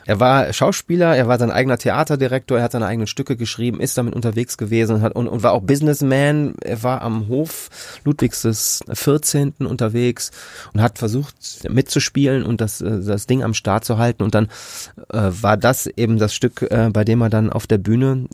Er 0.05 0.19
war 0.19 0.51
Schauspieler, 0.51 1.15
er 1.15 1.27
war 1.27 1.39
sein 1.39 1.51
eigener 1.51 1.77
Theaterdirektor, 1.77 2.57
er 2.57 2.63
hat 2.63 2.73
seine 2.73 2.87
eigenen 2.87 3.07
Stücke 3.07 3.35
geschrieben, 3.35 3.79
ist 3.79 3.97
damit 3.97 4.13
unterwegs 4.13 4.57
gewesen 4.57 4.97
und, 4.97 5.01
hat, 5.01 5.15
und, 5.15 5.27
und 5.27 5.43
war 5.43 5.53
auch 5.53 5.61
Businessman. 5.61 6.55
Er 6.61 6.83
war 6.83 7.01
am 7.01 7.27
Hof 7.27 7.69
Ludwigs 8.03 8.41
des 8.41 8.83
14. 8.91 9.53
unterwegs 9.59 10.31
und 10.73 10.81
hat 10.81 10.99
versucht 10.99 11.35
mitzuspielen 11.69 12.43
und 12.43 12.61
das, 12.61 12.79
das 12.79 13.27
Ding 13.27 13.43
am 13.43 13.53
Start 13.53 13.85
zu 13.85 13.97
halten. 13.97 14.23
Und 14.23 14.35
dann 14.35 14.45
äh, 15.11 15.29
war 15.31 15.57
das 15.57 15.87
eben 15.87 16.17
das 16.17 16.33
Stück, 16.33 16.61
äh, 16.63 16.89
bei 16.91 17.03
dem 17.03 17.21
er 17.21 17.29
dann 17.29 17.51
auf 17.51 17.67
der 17.67 17.77
Bühne 17.77 18.27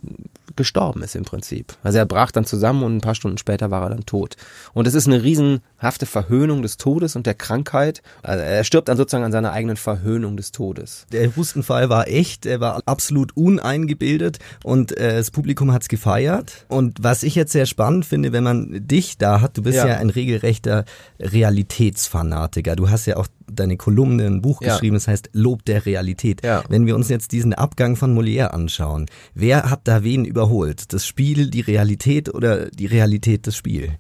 gestorben 0.60 1.04
ist 1.04 1.16
im 1.16 1.26
Prinzip. 1.26 1.74
Also 1.84 1.98
er 1.98 2.06
brach 2.06 2.32
dann 2.32 2.46
zusammen 2.46 2.84
und 2.84 2.98
ein 2.98 3.02
paar 3.02 3.16
Stunden 3.16 3.38
später 3.38 3.70
war 3.70 3.84
er 3.84 3.90
dann 3.90 4.06
tot. 4.06 4.38
Und 4.74 4.88
es 4.88 4.96
ist 4.96 5.08
eine 5.08 5.22
riesenhafte 5.22 6.06
Verhöhnung 6.06 6.64
des 6.64 6.78
Todes 6.78 7.16
und 7.16 7.26
der 7.26 7.36
Krankheit. 7.36 8.02
Also 8.24 8.44
er 8.44 8.64
stirbt 8.64 8.88
dann 8.88 8.98
sozusagen 8.98 9.24
an 9.24 9.32
seiner 9.32 9.52
eigenen 9.52 9.78
Verhöhnung 9.78 10.36
des 10.36 10.52
Todes. 10.52 11.06
Der 11.12 11.36
Husten 11.36 11.60
besten 11.60 11.64
Fall 11.64 11.90
war 11.90 12.08
echt, 12.08 12.46
er 12.46 12.60
war 12.60 12.82
absolut 12.86 13.36
uneingebildet 13.36 14.40
und 14.64 14.96
äh, 14.98 15.18
das 15.18 15.32
Publikum 15.32 15.72
hat's 15.74 15.88
gefeiert. 15.88 16.66
Und 16.68 16.98
was 17.02 17.24
ich 17.24 17.36
jetzt 17.36 17.52
sehr 17.52 17.66
spannend 17.66 18.06
finde, 18.06 18.32
wenn 18.32 18.44
man 18.44 18.88
dich 18.88 19.18
da 19.18 19.42
hat, 19.42 19.58
du 19.58 19.64
bist 19.64 19.78
ja, 19.78 19.88
ja 19.88 19.98
ein 19.98 20.10
regelrechter 20.10 20.86
Realitätsfanatiker. 21.20 22.76
Du 22.76 22.90
hast 22.90 23.06
ja 23.06 23.18
auch 23.18 23.28
deine 23.52 23.78
Kolumne, 23.78 24.26
ein 24.26 24.42
Buch 24.42 24.62
ja. 24.62 24.74
geschrieben, 24.74 24.96
das 24.96 25.08
heißt 25.08 25.30
Lob 25.34 25.66
der 25.66 25.86
Realität. 25.86 26.44
Ja. 26.44 26.64
Wenn 26.70 26.86
wir 26.86 26.96
uns 26.96 27.10
jetzt 27.10 27.32
diesen 27.32 27.54
Abgang 27.54 27.96
von 27.96 28.18
Molière 28.18 28.48
anschauen, 28.48 29.08
wer 29.34 29.70
hat 29.70 29.82
da 29.86 30.04
wen 30.04 30.26
überholt? 30.26 30.94
Das 30.94 31.06
Spiel, 31.06 31.50
die 31.50 31.62
Realität 31.62 32.34
oder 32.34 32.70
die 32.70 32.86
Realität 32.86 33.48
das 33.48 33.56
Spiel? 33.56 33.94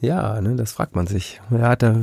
Ja, 0.00 0.40
ne, 0.40 0.54
das 0.56 0.72
fragt 0.72 0.94
man 0.94 1.06
sich. 1.06 1.40
Er 1.50 1.68
hat 1.68 1.82
da 1.82 2.02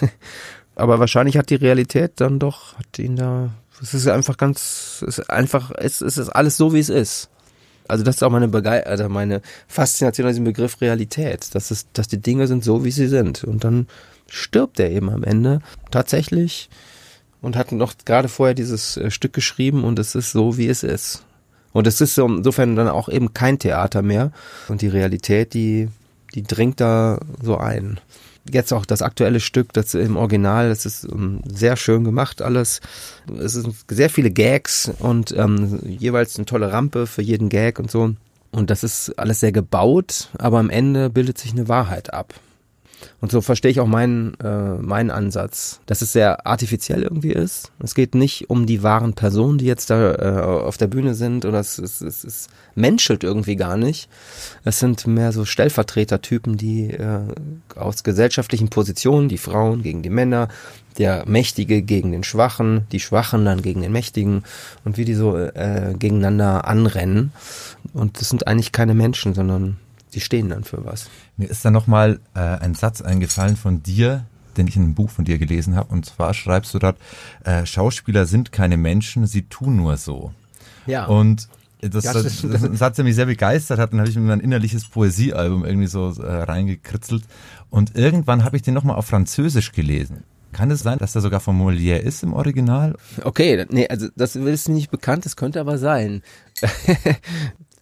aber 0.74 0.98
wahrscheinlich 1.00 1.36
hat 1.36 1.50
die 1.50 1.56
Realität 1.56 2.12
dann 2.16 2.38
doch, 2.38 2.78
hat 2.78 2.98
ihn 2.98 3.16
da, 3.16 3.50
es 3.82 3.94
ist 3.94 4.06
einfach 4.06 4.36
ganz, 4.36 5.02
es 5.06 5.18
ist 5.18 5.30
einfach, 5.30 5.72
es, 5.76 6.00
es 6.00 6.18
ist 6.18 6.28
alles 6.28 6.56
so, 6.56 6.72
wie 6.72 6.80
es 6.80 6.88
ist. 6.88 7.30
Also 7.88 8.04
das 8.04 8.16
ist 8.16 8.22
auch 8.22 8.30
meine 8.30 8.48
Begei 8.48 8.84
also 8.84 9.08
meine 9.08 9.42
Faszination 9.68 10.26
an 10.26 10.32
diesem 10.32 10.44
Begriff 10.44 10.80
Realität, 10.80 11.54
dass 11.54 11.70
es, 11.70 11.86
dass 11.92 12.08
die 12.08 12.20
Dinge 12.20 12.46
sind 12.46 12.64
so, 12.64 12.84
wie 12.84 12.90
sie 12.90 13.06
sind. 13.06 13.44
Und 13.44 13.64
dann 13.64 13.86
stirbt 14.28 14.80
er 14.80 14.90
eben 14.90 15.10
am 15.10 15.24
Ende 15.24 15.60
tatsächlich 15.90 16.68
und 17.42 17.56
hat 17.56 17.72
noch 17.72 17.94
gerade 18.04 18.28
vorher 18.28 18.54
dieses 18.54 18.96
äh, 18.96 19.10
Stück 19.10 19.32
geschrieben 19.32 19.84
und 19.84 19.98
es 19.98 20.14
ist 20.14 20.32
so, 20.32 20.56
wie 20.56 20.68
es 20.68 20.82
ist. 20.82 21.22
Und 21.72 21.86
es 21.86 22.00
ist 22.00 22.14
so, 22.14 22.26
insofern 22.26 22.74
dann 22.74 22.88
auch 22.88 23.08
eben 23.08 23.34
kein 23.34 23.58
Theater 23.58 24.00
mehr. 24.00 24.32
Und 24.68 24.80
die 24.80 24.88
Realität, 24.88 25.52
die, 25.52 25.88
die 26.34 26.42
dringt 26.42 26.80
da 26.80 27.20
so 27.42 27.58
ein 27.58 28.00
jetzt 28.52 28.72
auch 28.72 28.86
das 28.86 29.02
aktuelle 29.02 29.40
Stück, 29.40 29.72
das 29.72 29.94
im 29.94 30.16
Original, 30.16 30.68
das 30.68 30.86
ist 30.86 31.04
ähm, 31.04 31.40
sehr 31.44 31.76
schön 31.76 32.04
gemacht 32.04 32.42
alles. 32.42 32.80
Es 33.38 33.52
sind 33.52 33.74
sehr 33.90 34.10
viele 34.10 34.30
Gags 34.30 34.90
und 34.98 35.32
ähm, 35.36 35.80
jeweils 35.84 36.36
eine 36.36 36.46
tolle 36.46 36.72
Rampe 36.72 37.06
für 37.06 37.22
jeden 37.22 37.48
Gag 37.48 37.78
und 37.78 37.90
so. 37.90 38.14
Und 38.52 38.70
das 38.70 38.84
ist 38.84 39.18
alles 39.18 39.40
sehr 39.40 39.52
gebaut, 39.52 40.30
aber 40.38 40.58
am 40.58 40.70
Ende 40.70 41.10
bildet 41.10 41.38
sich 41.38 41.52
eine 41.52 41.68
Wahrheit 41.68 42.14
ab. 42.14 42.34
Und 43.20 43.30
so 43.30 43.40
verstehe 43.40 43.70
ich 43.70 43.80
auch 43.80 43.86
meinen, 43.86 44.34
äh, 44.40 44.74
meinen 44.74 45.10
Ansatz, 45.10 45.80
dass 45.86 46.02
es 46.02 46.12
sehr 46.12 46.46
artifiziell 46.46 47.02
irgendwie 47.02 47.32
ist. 47.32 47.72
Es 47.78 47.94
geht 47.94 48.14
nicht 48.14 48.50
um 48.50 48.66
die 48.66 48.82
wahren 48.82 49.14
Personen, 49.14 49.58
die 49.58 49.66
jetzt 49.66 49.90
da 49.90 50.14
äh, 50.14 50.40
auf 50.42 50.76
der 50.76 50.86
Bühne 50.86 51.14
sind, 51.14 51.44
oder 51.44 51.60
es, 51.60 51.78
es, 51.78 52.00
es, 52.00 52.24
es 52.24 52.48
menschelt 52.74 53.24
irgendwie 53.24 53.56
gar 53.56 53.76
nicht. 53.76 54.08
Es 54.64 54.78
sind 54.78 55.06
mehr 55.06 55.32
so 55.32 55.44
Stellvertretertypen, 55.44 56.56
die 56.56 56.90
äh, 56.90 57.20
aus 57.74 58.02
gesellschaftlichen 58.02 58.68
Positionen, 58.68 59.28
die 59.28 59.38
Frauen 59.38 59.82
gegen 59.82 60.02
die 60.02 60.10
Männer, 60.10 60.48
der 60.98 61.24
Mächtige 61.26 61.82
gegen 61.82 62.12
den 62.12 62.24
Schwachen, 62.24 62.86
die 62.92 63.00
Schwachen 63.00 63.44
dann 63.44 63.62
gegen 63.62 63.82
den 63.82 63.92
Mächtigen 63.92 64.44
und 64.84 64.96
wie 64.96 65.04
die 65.04 65.14
so 65.14 65.36
äh, 65.36 65.94
gegeneinander 65.98 66.66
anrennen. 66.66 67.32
Und 67.92 68.20
das 68.20 68.28
sind 68.30 68.46
eigentlich 68.46 68.72
keine 68.72 68.94
Menschen, 68.94 69.34
sondern 69.34 69.76
die 70.14 70.20
stehen 70.20 70.48
dann 70.48 70.64
für 70.64 70.84
was. 70.84 71.08
Mir 71.36 71.48
ist 71.48 71.64
da 71.64 71.70
nochmal 71.70 72.20
äh, 72.34 72.40
ein 72.40 72.74
Satz 72.74 73.00
eingefallen 73.00 73.56
von 73.56 73.82
dir, 73.82 74.24
den 74.56 74.66
ich 74.66 74.76
in 74.76 74.82
einem 74.82 74.94
Buch 74.94 75.10
von 75.10 75.24
dir 75.24 75.38
gelesen 75.38 75.76
habe. 75.76 75.92
Und 75.92 76.06
zwar 76.06 76.34
schreibst 76.34 76.72
du 76.74 76.78
dort, 76.78 76.96
äh, 77.44 77.66
Schauspieler 77.66 78.26
sind 78.26 78.52
keine 78.52 78.76
Menschen, 78.76 79.26
sie 79.26 79.42
tun 79.42 79.76
nur 79.76 79.96
so. 79.96 80.32
Ja. 80.86 81.06
Und 81.06 81.48
das, 81.80 82.04
ja, 82.04 82.12
das, 82.12 82.42
das, 82.42 82.62
das 82.62 82.78
Satz, 82.78 82.96
der 82.96 83.04
mich 83.04 83.14
sehr 83.14 83.26
begeistert 83.26 83.78
hat, 83.78 83.92
dann 83.92 84.00
habe 84.00 84.08
ich 84.08 84.16
mir 84.16 84.22
mein 84.22 84.40
innerliches 84.40 84.88
Poesiealbum 84.88 85.64
irgendwie 85.64 85.88
so 85.88 86.10
äh, 86.20 86.42
reingekritzelt. 86.42 87.24
Und 87.70 87.96
irgendwann 87.96 88.44
habe 88.44 88.56
ich 88.56 88.62
den 88.62 88.74
nochmal 88.74 88.96
auf 88.96 89.06
Französisch 89.06 89.72
gelesen. 89.72 90.24
Kann 90.52 90.70
es 90.70 90.80
sein, 90.80 90.96
dass 90.96 91.12
der 91.12 91.20
sogar 91.20 91.40
von 91.40 91.60
Molière 91.60 91.98
ist 91.98 92.22
im 92.22 92.32
Original? 92.32 92.96
Okay, 93.22 93.66
nee, 93.68 93.86
also 93.88 94.08
das 94.16 94.36
ist 94.36 94.70
nicht 94.70 94.90
bekannt, 94.90 95.26
das 95.26 95.36
könnte 95.36 95.60
aber 95.60 95.76
sein. 95.76 96.22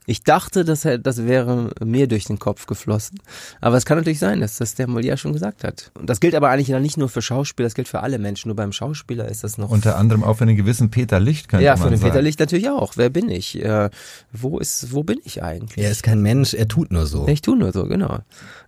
Ich 0.07 0.23
dachte, 0.23 0.65
das, 0.65 0.83
das 0.83 1.27
wäre 1.27 1.71
mir 1.83 2.07
durch 2.07 2.25
den 2.25 2.39
Kopf 2.39 2.67
geflossen. 2.67 3.19
Aber 3.61 3.77
es 3.77 3.87
kann 3.87 3.97
natürlich 3.97 4.19
sein, 4.19 4.41
dass 4.41 4.57
das 4.57 4.75
der 4.75 4.87
Molière 4.87 5.17
schon 5.17 5.33
gesagt 5.33 5.65
hat. 5.65 5.91
Und 5.95 6.11
das 6.11 6.21
gilt 6.21 6.35
aber 6.35 6.51
eigentlich 6.51 6.69
nicht 6.69 6.97
nur 6.97 7.09
für 7.09 7.23
Schauspieler, 7.23 7.67
das 7.67 7.75
gilt 7.75 7.89
für 7.89 8.01
alle 8.01 8.19
Menschen. 8.19 8.49
Nur 8.49 8.57
beim 8.57 8.73
Schauspieler 8.73 9.29
ist 9.29 9.45
das 9.45 9.57
noch. 9.57 9.71
Unter 9.71 9.97
anderem 9.97 10.23
auch 10.23 10.35
für 10.35 10.45
einen 10.45 10.57
gewissen 10.57 10.91
Peter 10.91 11.21
Licht, 11.21 11.49
könnte 11.49 11.65
ja, 11.65 11.73
man 11.73 11.79
sagen. 11.79 11.93
Ja, 11.93 11.97
für 11.97 12.05
den 12.05 12.11
Peter 12.11 12.23
Licht 12.23 12.41
natürlich 12.41 12.69
auch. 12.69 12.97
Wer 12.97 13.11
bin 13.11 13.31
ich? 13.31 13.63
Äh, 13.63 13.91
wo 14.33 14.59
ist, 14.59 14.93
wo 14.93 15.03
bin 15.03 15.21
ich 15.25 15.43
eigentlich? 15.43 15.85
Er 15.85 15.91
ist 15.91 16.03
kein 16.03 16.21
Mensch, 16.21 16.55
er 16.55 16.69
tut 16.69 16.91
nur 16.91 17.07
so. 17.07 17.27
Ich 17.29 17.41
tue 17.41 17.57
nur 17.57 17.73
so, 17.73 17.85
genau. 17.87 18.19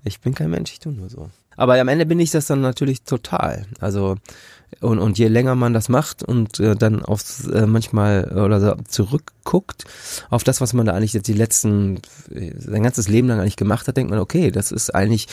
Ich 0.05 0.21
bin 0.21 0.35
kein 0.35 0.51
Mensch, 0.51 0.73
ich 0.73 0.81
tue 0.81 0.93
nur 0.93 1.11
so. 1.11 1.31
Aber 1.57 1.81
am 1.81 1.89
Ende 1.89 2.07
bin 2.07 2.21
ich 2.21 2.31
das 2.31 2.47
dann 2.47 2.61
natürlich 2.61 3.03
total. 3.03 3.67
Also 3.81 4.17
und, 4.81 4.99
und 4.99 5.19
je 5.19 5.29
länger 5.29 5.55
man 5.55 5.73
das 5.73 5.89
macht 5.89 6.23
und 6.23 6.61
äh, 6.61 6.75
dann 6.75 7.05
aufs 7.05 7.47
äh, 7.47 7.67
manchmal 7.67 8.33
oder 8.37 8.61
so 8.61 8.75
zurückguckt 8.89 9.85
auf 10.29 10.45
das, 10.45 10.61
was 10.61 10.73
man 10.73 10.87
da 10.87 10.93
eigentlich 10.93 11.13
jetzt 11.13 11.29
die 11.29 11.35
letzten, 11.35 11.99
äh, 12.35 12.53
sein 12.59 12.83
ganzes 12.83 13.09
Leben 13.09 13.29
lang 13.29 13.41
eigentlich 13.41 13.57
gemacht 13.57 13.87
hat, 13.87 13.97
denkt 13.97 14.11
man, 14.11 14.19
okay, 14.19 14.51
das 14.51 14.73
ist 14.73 14.95
eigentlich 14.95 15.29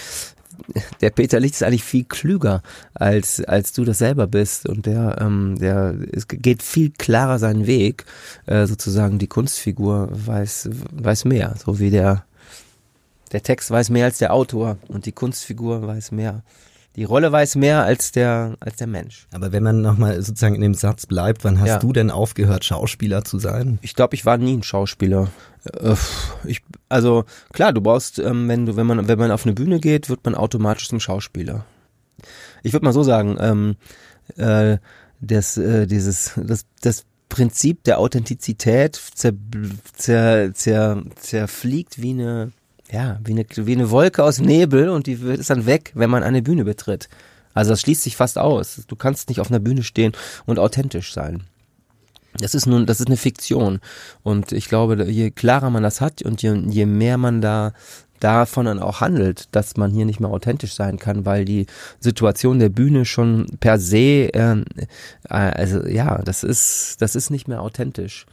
der 1.01 1.09
Peter 1.09 1.39
Licht 1.39 1.55
ist 1.55 1.63
eigentlich 1.63 1.83
viel 1.83 2.03
klüger 2.03 2.61
als 2.93 3.43
als 3.43 3.73
du 3.73 3.85
das 3.85 3.97
selber 3.97 4.27
bist 4.27 4.69
und 4.69 4.85
der 4.85 5.17
ähm, 5.19 5.57
der 5.59 5.95
es 6.11 6.27
geht 6.27 6.61
viel 6.61 6.91
klarer 6.91 7.39
seinen 7.39 7.65
Weg 7.65 8.05
äh, 8.45 8.67
sozusagen 8.67 9.17
die 9.17 9.27
Kunstfigur 9.27 10.09
weiß 10.11 10.69
weiß 10.91 11.25
mehr 11.25 11.55
so 11.63 11.79
wie 11.79 11.89
der 11.89 12.23
der 13.33 13.43
Text 13.43 13.69
weiß 13.69 13.89
mehr 13.89 14.05
als 14.05 14.19
der 14.19 14.33
Autor 14.33 14.77
und 14.87 15.05
die 15.05 15.11
Kunstfigur 15.11 15.85
weiß 15.85 16.11
mehr 16.11 16.43
die 16.95 17.05
Rolle 17.05 17.31
weiß 17.31 17.55
mehr 17.55 17.83
als 17.83 18.11
der, 18.11 18.55
als 18.59 18.75
der 18.77 18.87
Mensch. 18.87 19.27
Aber 19.31 19.51
wenn 19.51 19.63
man 19.63 19.81
nochmal 19.81 20.21
sozusagen 20.21 20.55
in 20.55 20.61
dem 20.61 20.75
Satz 20.75 21.07
bleibt, 21.07 21.43
wann 21.43 21.59
hast 21.59 21.67
ja. 21.67 21.79
du 21.79 21.91
denn 21.91 22.11
aufgehört, 22.11 22.65
Schauspieler 22.65 23.23
zu 23.23 23.39
sein? 23.39 23.79
Ich 23.81 23.95
glaube, 23.95 24.15
ich 24.15 24.25
war 24.25 24.37
nie 24.37 24.55
ein 24.55 24.63
Schauspieler. 24.63 25.29
Äh, 25.65 25.95
ich, 26.45 26.61
also 26.89 27.25
klar, 27.51 27.73
du 27.73 27.81
brauchst, 27.81 28.19
ähm, 28.19 28.47
wenn 28.47 28.65
du, 28.67 28.75
wenn 28.75 28.85
man, 28.85 29.07
wenn 29.07 29.17
man 29.17 29.31
auf 29.31 29.45
eine 29.45 29.53
Bühne 29.53 29.79
geht, 29.79 30.09
wird 30.09 30.23
man 30.23 30.35
automatisch 30.35 30.87
zum 30.89 30.99
Schauspieler. 30.99 31.65
Ich 32.61 32.73
würde 32.73 32.85
mal 32.85 32.93
so 32.93 33.03
sagen, 33.03 33.37
ähm, 33.39 33.75
äh, 34.37 34.77
das, 35.19 35.57
äh, 35.57 35.87
dieses, 35.87 36.33
das, 36.35 36.65
das 36.81 37.05
Prinzip 37.27 37.83
der 37.85 37.97
Authentizität 37.97 39.01
zer, 39.15 39.33
zer, 39.95 40.53
zer, 40.53 41.01
zerfliegt 41.15 41.99
wie 41.99 42.11
eine 42.11 42.51
ja, 42.93 43.19
wie 43.23 43.31
eine, 43.31 43.45
wie 43.55 43.73
eine 43.73 43.89
Wolke 43.89 44.23
aus 44.23 44.39
Nebel 44.39 44.89
und 44.89 45.07
die 45.07 45.13
ist 45.13 45.49
dann 45.49 45.65
weg, 45.65 45.91
wenn 45.95 46.11
man 46.11 46.21
eine 46.21 46.43
Bühne 46.43 46.63
betritt. 46.63 47.09
Also 47.55 47.71
das 47.71 47.81
schließt 47.81 48.03
sich 48.03 48.15
fast 48.15 48.37
aus. 48.37 48.83
Du 48.87 48.95
kannst 48.95 49.29
nicht 49.29 49.39
auf 49.39 49.49
einer 49.49 49.59
Bühne 49.59 49.83
stehen 49.83 50.13
und 50.45 50.59
authentisch 50.59 51.11
sein. 51.11 51.43
Das 52.37 52.55
ist 52.55 52.65
nun, 52.65 52.85
das 52.85 52.99
ist 52.99 53.07
eine 53.07 53.17
Fiktion. 53.17 53.79
Und 54.21 54.51
ich 54.51 54.69
glaube, 54.69 55.03
je 55.05 55.31
klarer 55.31 55.69
man 55.71 55.83
das 55.83 56.01
hat 56.01 56.21
und 56.21 56.41
je, 56.41 56.53
je 56.69 56.85
mehr 56.85 57.17
man 57.17 57.41
da 57.41 57.73
davon 58.19 58.65
dann 58.65 58.79
auch 58.79 59.01
handelt, 59.01 59.49
dass 59.51 59.75
man 59.75 59.91
hier 59.91 60.05
nicht 60.05 60.19
mehr 60.19 60.29
authentisch 60.29 60.73
sein 60.73 60.97
kann, 60.97 61.25
weil 61.25 61.45
die 61.45 61.65
Situation 61.99 62.59
der 62.59 62.69
Bühne 62.69 63.05
schon 63.05 63.47
per 63.59 63.79
se, 63.79 64.33
äh, 64.33 64.63
also 65.27 65.85
ja, 65.85 66.19
das 66.19 66.43
ist, 66.43 67.01
das 67.01 67.15
ist 67.15 67.31
nicht 67.31 67.47
mehr 67.47 67.61
authentisch. 67.61 68.25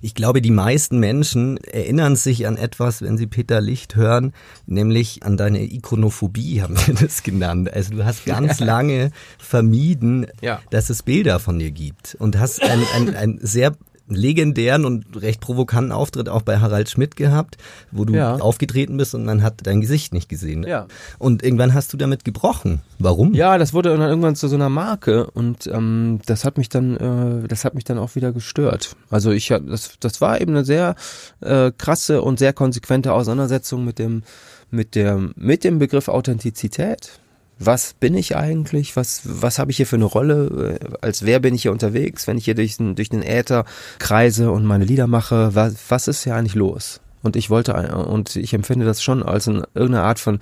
Ich 0.00 0.14
glaube, 0.14 0.42
die 0.42 0.50
meisten 0.50 0.98
Menschen 0.98 1.56
erinnern 1.58 2.16
sich 2.16 2.46
an 2.46 2.56
etwas, 2.56 3.02
wenn 3.02 3.16
sie 3.16 3.26
Peter 3.26 3.60
Licht 3.60 3.96
hören, 3.96 4.32
nämlich 4.66 5.22
an 5.22 5.36
deine 5.36 5.62
Ikonophobie, 5.62 6.62
haben 6.62 6.76
wir 6.86 6.94
das 7.00 7.22
genannt. 7.22 7.72
Also 7.72 7.94
du 7.94 8.04
hast 8.04 8.24
ganz 8.24 8.60
lange 8.60 9.10
vermieden, 9.38 10.26
ja. 10.40 10.60
dass 10.70 10.90
es 10.90 11.02
Bilder 11.02 11.38
von 11.38 11.58
dir 11.58 11.70
gibt 11.70 12.16
und 12.18 12.38
hast 12.38 12.62
ein, 12.62 12.82
ein, 12.94 13.16
ein 13.16 13.38
sehr 13.42 13.74
legendären 14.08 14.84
und 14.84 15.20
recht 15.20 15.40
provokanten 15.40 15.92
Auftritt 15.92 16.28
auch 16.28 16.42
bei 16.42 16.58
Harald 16.58 16.88
Schmidt 16.88 17.16
gehabt, 17.16 17.56
wo 17.90 18.04
du 18.04 18.14
ja. 18.14 18.36
aufgetreten 18.36 18.96
bist 18.96 19.14
und 19.14 19.24
man 19.24 19.42
hat 19.42 19.60
dein 19.64 19.80
Gesicht 19.80 20.12
nicht 20.12 20.28
gesehen. 20.28 20.64
Ja. 20.64 20.86
Und 21.18 21.42
irgendwann 21.42 21.74
hast 21.74 21.92
du 21.92 21.96
damit 21.96 22.24
gebrochen. 22.24 22.82
Warum? 22.98 23.34
Ja, 23.34 23.58
das 23.58 23.72
wurde 23.72 23.90
dann 23.90 24.00
irgendwann 24.00 24.36
zu 24.36 24.48
so 24.48 24.54
einer 24.54 24.68
Marke 24.68 25.28
und 25.30 25.66
ähm, 25.66 26.20
das 26.26 26.44
hat 26.44 26.56
mich 26.58 26.68
dann, 26.68 26.96
äh, 27.44 27.48
das 27.48 27.64
hat 27.64 27.74
mich 27.74 27.84
dann 27.84 27.98
auch 27.98 28.14
wieder 28.14 28.32
gestört. 28.32 28.96
Also 29.10 29.32
ich, 29.32 29.48
das, 29.48 29.98
das 29.98 30.20
war 30.20 30.40
eben 30.40 30.52
eine 30.52 30.64
sehr 30.64 30.94
äh, 31.40 31.72
krasse 31.76 32.22
und 32.22 32.38
sehr 32.38 32.52
konsequente 32.52 33.12
Auseinandersetzung 33.12 33.84
mit 33.84 33.98
dem, 33.98 34.22
mit 34.70 34.94
der, 34.94 35.20
mit 35.34 35.64
dem 35.64 35.78
Begriff 35.78 36.08
Authentizität 36.08 37.18
was 37.58 37.94
bin 37.94 38.14
ich 38.14 38.36
eigentlich, 38.36 38.96
was, 38.96 39.22
was 39.24 39.58
habe 39.58 39.70
ich 39.70 39.78
hier 39.78 39.86
für 39.86 39.96
eine 39.96 40.04
Rolle, 40.04 40.78
äh, 40.80 40.96
als 41.00 41.24
wer 41.24 41.40
bin 41.40 41.54
ich 41.54 41.62
hier 41.62 41.72
unterwegs, 41.72 42.26
wenn 42.26 42.38
ich 42.38 42.44
hier 42.44 42.54
durch 42.54 42.76
den, 42.76 42.94
durch 42.94 43.08
den 43.08 43.22
Äther 43.22 43.64
kreise 43.98 44.50
und 44.50 44.64
meine 44.64 44.84
Lieder 44.84 45.06
mache, 45.06 45.54
was, 45.54 45.74
was 45.88 46.08
ist 46.08 46.24
hier 46.24 46.34
eigentlich 46.34 46.54
los? 46.54 47.00
Und 47.22 47.34
ich 47.34 47.50
wollte, 47.50 47.74
und 47.74 48.36
ich 48.36 48.54
empfinde 48.54 48.86
das 48.86 49.02
schon 49.02 49.22
als 49.22 49.48
eine, 49.48 49.66
irgendeine 49.74 50.04
Art 50.04 50.20
von 50.20 50.38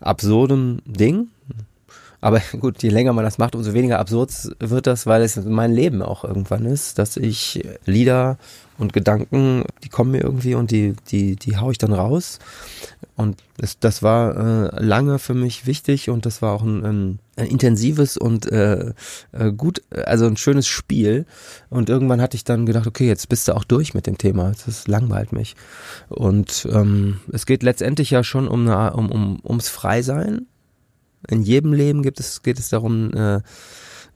absurdem 0.00 0.80
Ding, 0.84 1.28
Aber 2.20 2.40
gut, 2.60 2.82
je 2.82 2.90
länger 2.90 3.12
man 3.12 3.24
das 3.24 3.38
macht, 3.38 3.54
umso 3.54 3.74
weniger 3.74 3.98
absurd 3.98 4.32
wird 4.58 4.86
das, 4.86 5.06
weil 5.06 5.22
es 5.22 5.36
mein 5.36 5.72
Leben 5.72 6.02
auch 6.02 6.24
irgendwann 6.24 6.64
ist, 6.64 6.98
dass 6.98 7.16
ich 7.16 7.62
Lieder 7.84 8.38
und 8.78 8.92
Gedanken, 8.92 9.64
die 9.82 9.88
kommen 9.88 10.12
mir 10.12 10.22
irgendwie 10.22 10.54
und 10.54 10.70
die, 10.70 10.94
die, 11.08 11.34
die 11.34 11.56
hau 11.56 11.70
ich 11.70 11.78
dann 11.78 11.92
raus. 11.92 12.38
Und 13.16 13.42
das, 13.56 13.80
das 13.80 14.04
war 14.04 14.36
äh, 14.72 14.84
lange 14.84 15.18
für 15.18 15.34
mich 15.34 15.66
wichtig 15.66 16.10
und 16.10 16.24
das 16.24 16.42
war 16.42 16.52
auch 16.52 16.62
ein, 16.62 16.84
ein, 16.84 17.18
ein 17.36 17.46
intensives 17.46 18.16
und 18.16 18.50
äh, 18.52 18.92
äh, 19.32 19.52
gut, 19.52 19.82
also 19.90 20.26
ein 20.26 20.36
schönes 20.36 20.68
Spiel. 20.68 21.26
Und 21.70 21.88
irgendwann 21.88 22.22
hatte 22.22 22.36
ich 22.36 22.44
dann 22.44 22.66
gedacht, 22.66 22.86
okay, 22.86 23.08
jetzt 23.08 23.28
bist 23.28 23.48
du 23.48 23.56
auch 23.56 23.64
durch 23.64 23.94
mit 23.94 24.06
dem 24.06 24.16
Thema. 24.16 24.52
Das 24.64 24.86
langweilt 24.86 25.32
mich. 25.32 25.56
Und 26.08 26.68
ähm, 26.70 27.20
es 27.32 27.46
geht 27.46 27.64
letztendlich 27.64 28.10
ja 28.10 28.22
schon 28.22 28.46
um, 28.46 28.68
eine, 28.68 28.92
um, 28.94 29.10
um 29.10 29.40
ums 29.44 29.68
Freisein. 29.68 30.46
In 31.28 31.42
jedem 31.42 31.72
Leben 31.72 32.02
gibt 32.02 32.20
es, 32.20 32.42
geht 32.42 32.58
es 32.58 32.68
darum, 32.68 33.12
äh, 33.12 33.40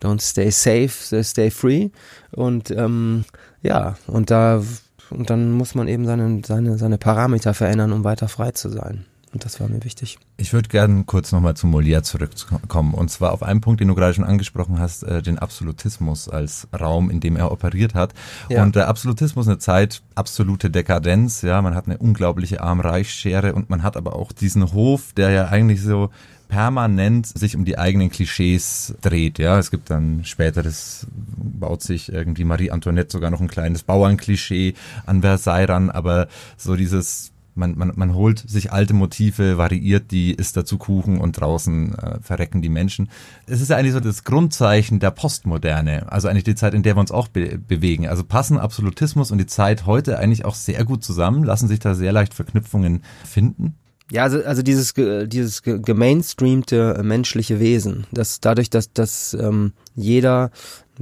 don't 0.02 0.20
stay 0.20 0.50
safe, 0.50 1.22
stay 1.22 1.50
free. 1.50 1.90
Und 2.30 2.70
ähm, 2.70 3.24
ja, 3.62 3.96
und 4.06 4.30
da 4.30 4.62
und 5.10 5.30
dann 5.30 5.52
muss 5.52 5.74
man 5.74 5.88
eben 5.88 6.06
seine, 6.06 6.40
seine, 6.44 6.78
seine 6.78 6.98
Parameter 6.98 7.54
verändern, 7.54 7.92
um 7.92 8.04
weiter 8.04 8.28
frei 8.28 8.52
zu 8.52 8.70
sein. 8.70 9.04
Und 9.32 9.46
das 9.46 9.60
war 9.60 9.68
mir 9.68 9.82
wichtig. 9.82 10.18
Ich 10.36 10.52
würde 10.52 10.68
gerne 10.68 11.04
kurz 11.04 11.32
nochmal 11.32 11.54
zu 11.54 11.66
Molière 11.66 12.02
zurückkommen. 12.02 12.92
Und 12.92 13.10
zwar 13.10 13.32
auf 13.32 13.42
einen 13.42 13.62
Punkt, 13.62 13.80
den 13.80 13.88
du 13.88 13.94
gerade 13.94 14.12
schon 14.12 14.24
angesprochen 14.24 14.78
hast, 14.78 15.04
äh, 15.04 15.22
den 15.22 15.38
Absolutismus 15.38 16.28
als 16.28 16.68
Raum, 16.78 17.08
in 17.08 17.20
dem 17.20 17.36
er 17.36 17.50
operiert 17.50 17.94
hat. 17.94 18.12
Ja. 18.50 18.62
Und 18.62 18.76
der 18.76 18.88
Absolutismus 18.88 19.48
eine 19.48 19.58
Zeit, 19.58 20.02
absolute 20.14 20.70
Dekadenz, 20.70 21.40
ja, 21.40 21.62
man 21.62 21.74
hat 21.74 21.86
eine 21.86 21.96
unglaubliche 21.96 22.60
Arm-Reich-Schere 22.60 23.54
und 23.54 23.70
man 23.70 23.82
hat 23.82 23.96
aber 23.96 24.16
auch 24.16 24.32
diesen 24.32 24.72
Hof, 24.74 25.14
der 25.14 25.30
ja 25.30 25.48
eigentlich 25.48 25.80
so 25.80 26.10
permanent 26.52 27.26
sich 27.26 27.56
um 27.56 27.64
die 27.64 27.78
eigenen 27.78 28.10
Klischees 28.10 28.94
dreht. 29.00 29.38
Ja, 29.38 29.58
es 29.58 29.70
gibt 29.70 29.88
dann 29.88 30.26
späteres 30.26 31.06
baut 31.36 31.80
sich 31.80 32.12
irgendwie 32.12 32.44
Marie 32.44 32.70
Antoinette 32.70 33.10
sogar 33.10 33.30
noch 33.30 33.40
ein 33.40 33.48
kleines 33.48 33.84
Bauernklischee 33.84 34.74
an 35.06 35.22
Versailles 35.22 35.70
ran, 35.70 35.88
aber 35.88 36.28
so 36.58 36.76
dieses 36.76 37.31
man, 37.54 37.76
man, 37.76 37.92
man 37.94 38.14
holt 38.14 38.38
sich 38.38 38.72
alte 38.72 38.94
Motive, 38.94 39.58
variiert 39.58 40.10
die, 40.10 40.32
isst 40.32 40.56
dazu 40.56 40.78
Kuchen 40.78 41.18
und 41.18 41.40
draußen 41.40 41.94
äh, 41.94 42.18
verrecken 42.20 42.62
die 42.62 42.68
Menschen. 42.68 43.10
Es 43.46 43.60
ist 43.60 43.70
ja 43.70 43.76
eigentlich 43.76 43.92
so 43.92 44.00
das 44.00 44.24
Grundzeichen 44.24 45.00
der 45.00 45.10
Postmoderne, 45.10 46.10
also 46.10 46.28
eigentlich 46.28 46.44
die 46.44 46.54
Zeit, 46.54 46.74
in 46.74 46.82
der 46.82 46.96
wir 46.96 47.00
uns 47.00 47.12
auch 47.12 47.28
be 47.28 47.58
bewegen. 47.58 48.08
Also 48.08 48.24
passen 48.24 48.58
Absolutismus 48.58 49.30
und 49.30 49.38
die 49.38 49.46
Zeit 49.46 49.86
heute 49.86 50.18
eigentlich 50.18 50.44
auch 50.44 50.54
sehr 50.54 50.84
gut 50.84 51.04
zusammen, 51.04 51.44
lassen 51.44 51.68
sich 51.68 51.78
da 51.78 51.94
sehr 51.94 52.12
leicht 52.12 52.34
Verknüpfungen 52.34 53.02
finden. 53.24 53.74
Ja, 54.12 54.24
also, 54.24 54.44
also 54.44 54.62
dieses, 54.62 54.92
dieses 54.94 55.62
gemainstreamte 55.62 57.00
menschliche 57.02 57.60
Wesen, 57.60 58.06
dass 58.12 58.40
dadurch, 58.40 58.68
dass, 58.68 58.92
dass 58.92 59.32
ähm, 59.32 59.72
jeder 59.94 60.50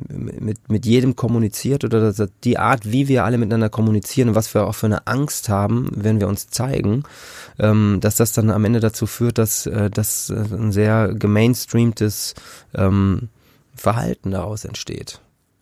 mit, 0.08 0.70
mit 0.70 0.86
jedem 0.86 1.16
kommuniziert 1.16 1.84
oder 1.84 2.12
die 2.44 2.58
Art, 2.58 2.90
wie 2.90 3.08
wir 3.08 3.24
alle 3.24 3.38
miteinander 3.38 3.68
kommunizieren 3.68 4.30
und 4.30 4.34
was 4.34 4.52
wir 4.54 4.66
auch 4.66 4.74
für 4.74 4.86
eine 4.86 5.06
Angst 5.06 5.48
haben, 5.48 5.90
wenn 5.94 6.20
wir 6.20 6.28
uns 6.28 6.48
zeigen, 6.48 7.04
ähm, 7.58 7.98
dass 8.00 8.16
das 8.16 8.32
dann 8.32 8.50
am 8.50 8.64
Ende 8.64 8.80
dazu 8.80 9.06
führt, 9.06 9.38
dass, 9.38 9.66
äh, 9.66 9.90
dass 9.90 10.30
ein 10.30 10.72
sehr 10.72 11.14
gemainstreamtes 11.14 12.34
ähm, 12.74 13.28
Verhalten 13.74 14.30
daraus 14.30 14.64
entsteht. 14.64 15.20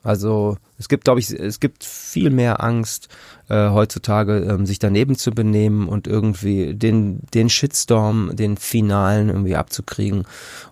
Also 0.09 0.57
es 0.79 0.89
gibt, 0.89 1.05
glaube 1.05 1.21
ich, 1.21 1.29
es 1.31 1.61
gibt 1.61 1.85
viel 1.85 2.31
mehr 2.31 2.65
Angst 2.65 3.09
äh, 3.51 3.69
heutzutage, 3.69 4.39
ähm, 4.39 4.65
sich 4.65 4.79
daneben 4.79 5.17
zu 5.17 5.33
benehmen 5.33 5.87
und 5.87 6.07
irgendwie 6.07 6.75
den, 6.75 7.21
den 7.35 7.51
Shitstorm, 7.51 8.35
den 8.35 8.57
finalen 8.57 9.29
irgendwie 9.29 9.55
abzukriegen 9.55 10.25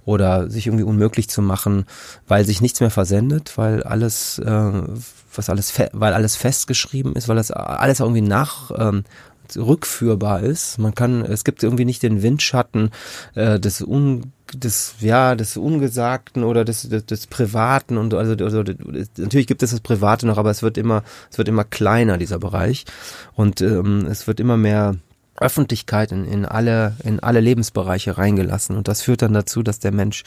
oder 0.07 0.49
sich 0.49 0.69
irgendwie 0.69 0.85
unmöglich 0.85 1.29
zu 1.29 1.43
machen, 1.43 1.85
weil 2.27 2.47
sich 2.47 2.63
nichts 2.63 2.81
mehr 2.81 2.91
versendet, 2.91 3.59
weil 3.59 3.83
alles, 3.83 4.39
äh, 4.39 4.73
was 5.35 5.51
alles, 5.51 5.79
weil 5.93 6.15
alles 6.15 6.35
festgeschrieben 6.35 7.13
ist, 7.13 7.29
weil 7.29 7.37
das 7.37 7.51
alles 7.51 8.01
irgendwie 8.01 8.23
nach 8.23 8.71
ähm, 8.75 9.05
rückführbar 9.55 10.41
ist. 10.41 10.79
Man 10.79 10.95
kann, 10.95 11.23
es 11.23 11.45
gibt 11.45 11.63
irgendwie 11.63 11.85
nicht 11.85 12.03
den 12.03 12.23
Windschatten 12.23 12.91
äh, 13.35 13.61
des 13.61 13.83
Un 13.83 14.33
des 14.55 14.95
ja 15.01 15.35
des 15.35 15.57
Ungesagten 15.57 16.45
oder 16.45 16.65
des, 16.65 16.89
des, 16.89 17.05
des 17.05 17.27
Privaten 17.27 17.99
und 17.99 18.15
also, 18.15 18.33
also 18.45 18.63
natürlich 19.17 19.47
gibt 19.47 19.63
es 19.63 19.73
das 19.73 19.81
Private 19.81 20.27
noch, 20.27 20.39
aber 20.39 20.51
es 20.51 20.63
wird 20.63 20.79
immer 20.79 21.03
es 21.31 21.39
wird 21.39 21.49
immer 21.49 21.65
kleiner 21.65 22.17
dieser 22.17 22.39
Bereich 22.39 22.85
und 23.35 23.61
ähm, 23.61 24.07
es 24.09 24.27
wird 24.27 24.39
immer 24.39 24.57
mehr 24.57 24.97
Öffentlichkeit 25.39 26.13
in, 26.13 26.25
in 26.25 26.47
alle 26.47 26.95
in 27.03 27.21
alle 27.21 27.41
Lebensbereiche 27.41 28.19
reingelassen 28.19 28.77
und 28.77 28.87
das 28.89 29.03
führt 29.03 29.23
dann 29.23 29.35
dazu, 29.35 29.63
dass 29.63 29.81
der 29.81 29.93
Mensch 29.93 30.23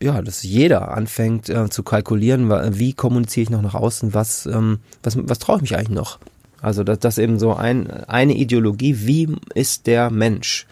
ja, 0.00 0.20
dass 0.20 0.42
jeder 0.42 0.92
anfängt 0.92 1.48
äh, 1.48 1.70
zu 1.70 1.82
kalkulieren, 1.84 2.50
wie 2.76 2.92
kommuniziere 2.92 3.44
ich 3.44 3.50
noch 3.50 3.62
nach 3.62 3.74
außen, 3.74 4.14
was 4.14 4.46
ähm, 4.46 4.80
was 5.02 5.16
was 5.16 5.38
traue 5.38 5.56
ich 5.56 5.62
mich 5.62 5.76
eigentlich 5.76 5.90
noch? 5.90 6.18
Also 6.62 6.84
das, 6.84 6.98
das 6.98 7.18
eben 7.18 7.38
so 7.38 7.54
ein, 7.54 7.90
eine 7.90 8.34
Ideologie, 8.34 9.06
wie 9.06 9.36
ist 9.54 9.86
der 9.86 10.10
Mensch? 10.10 10.66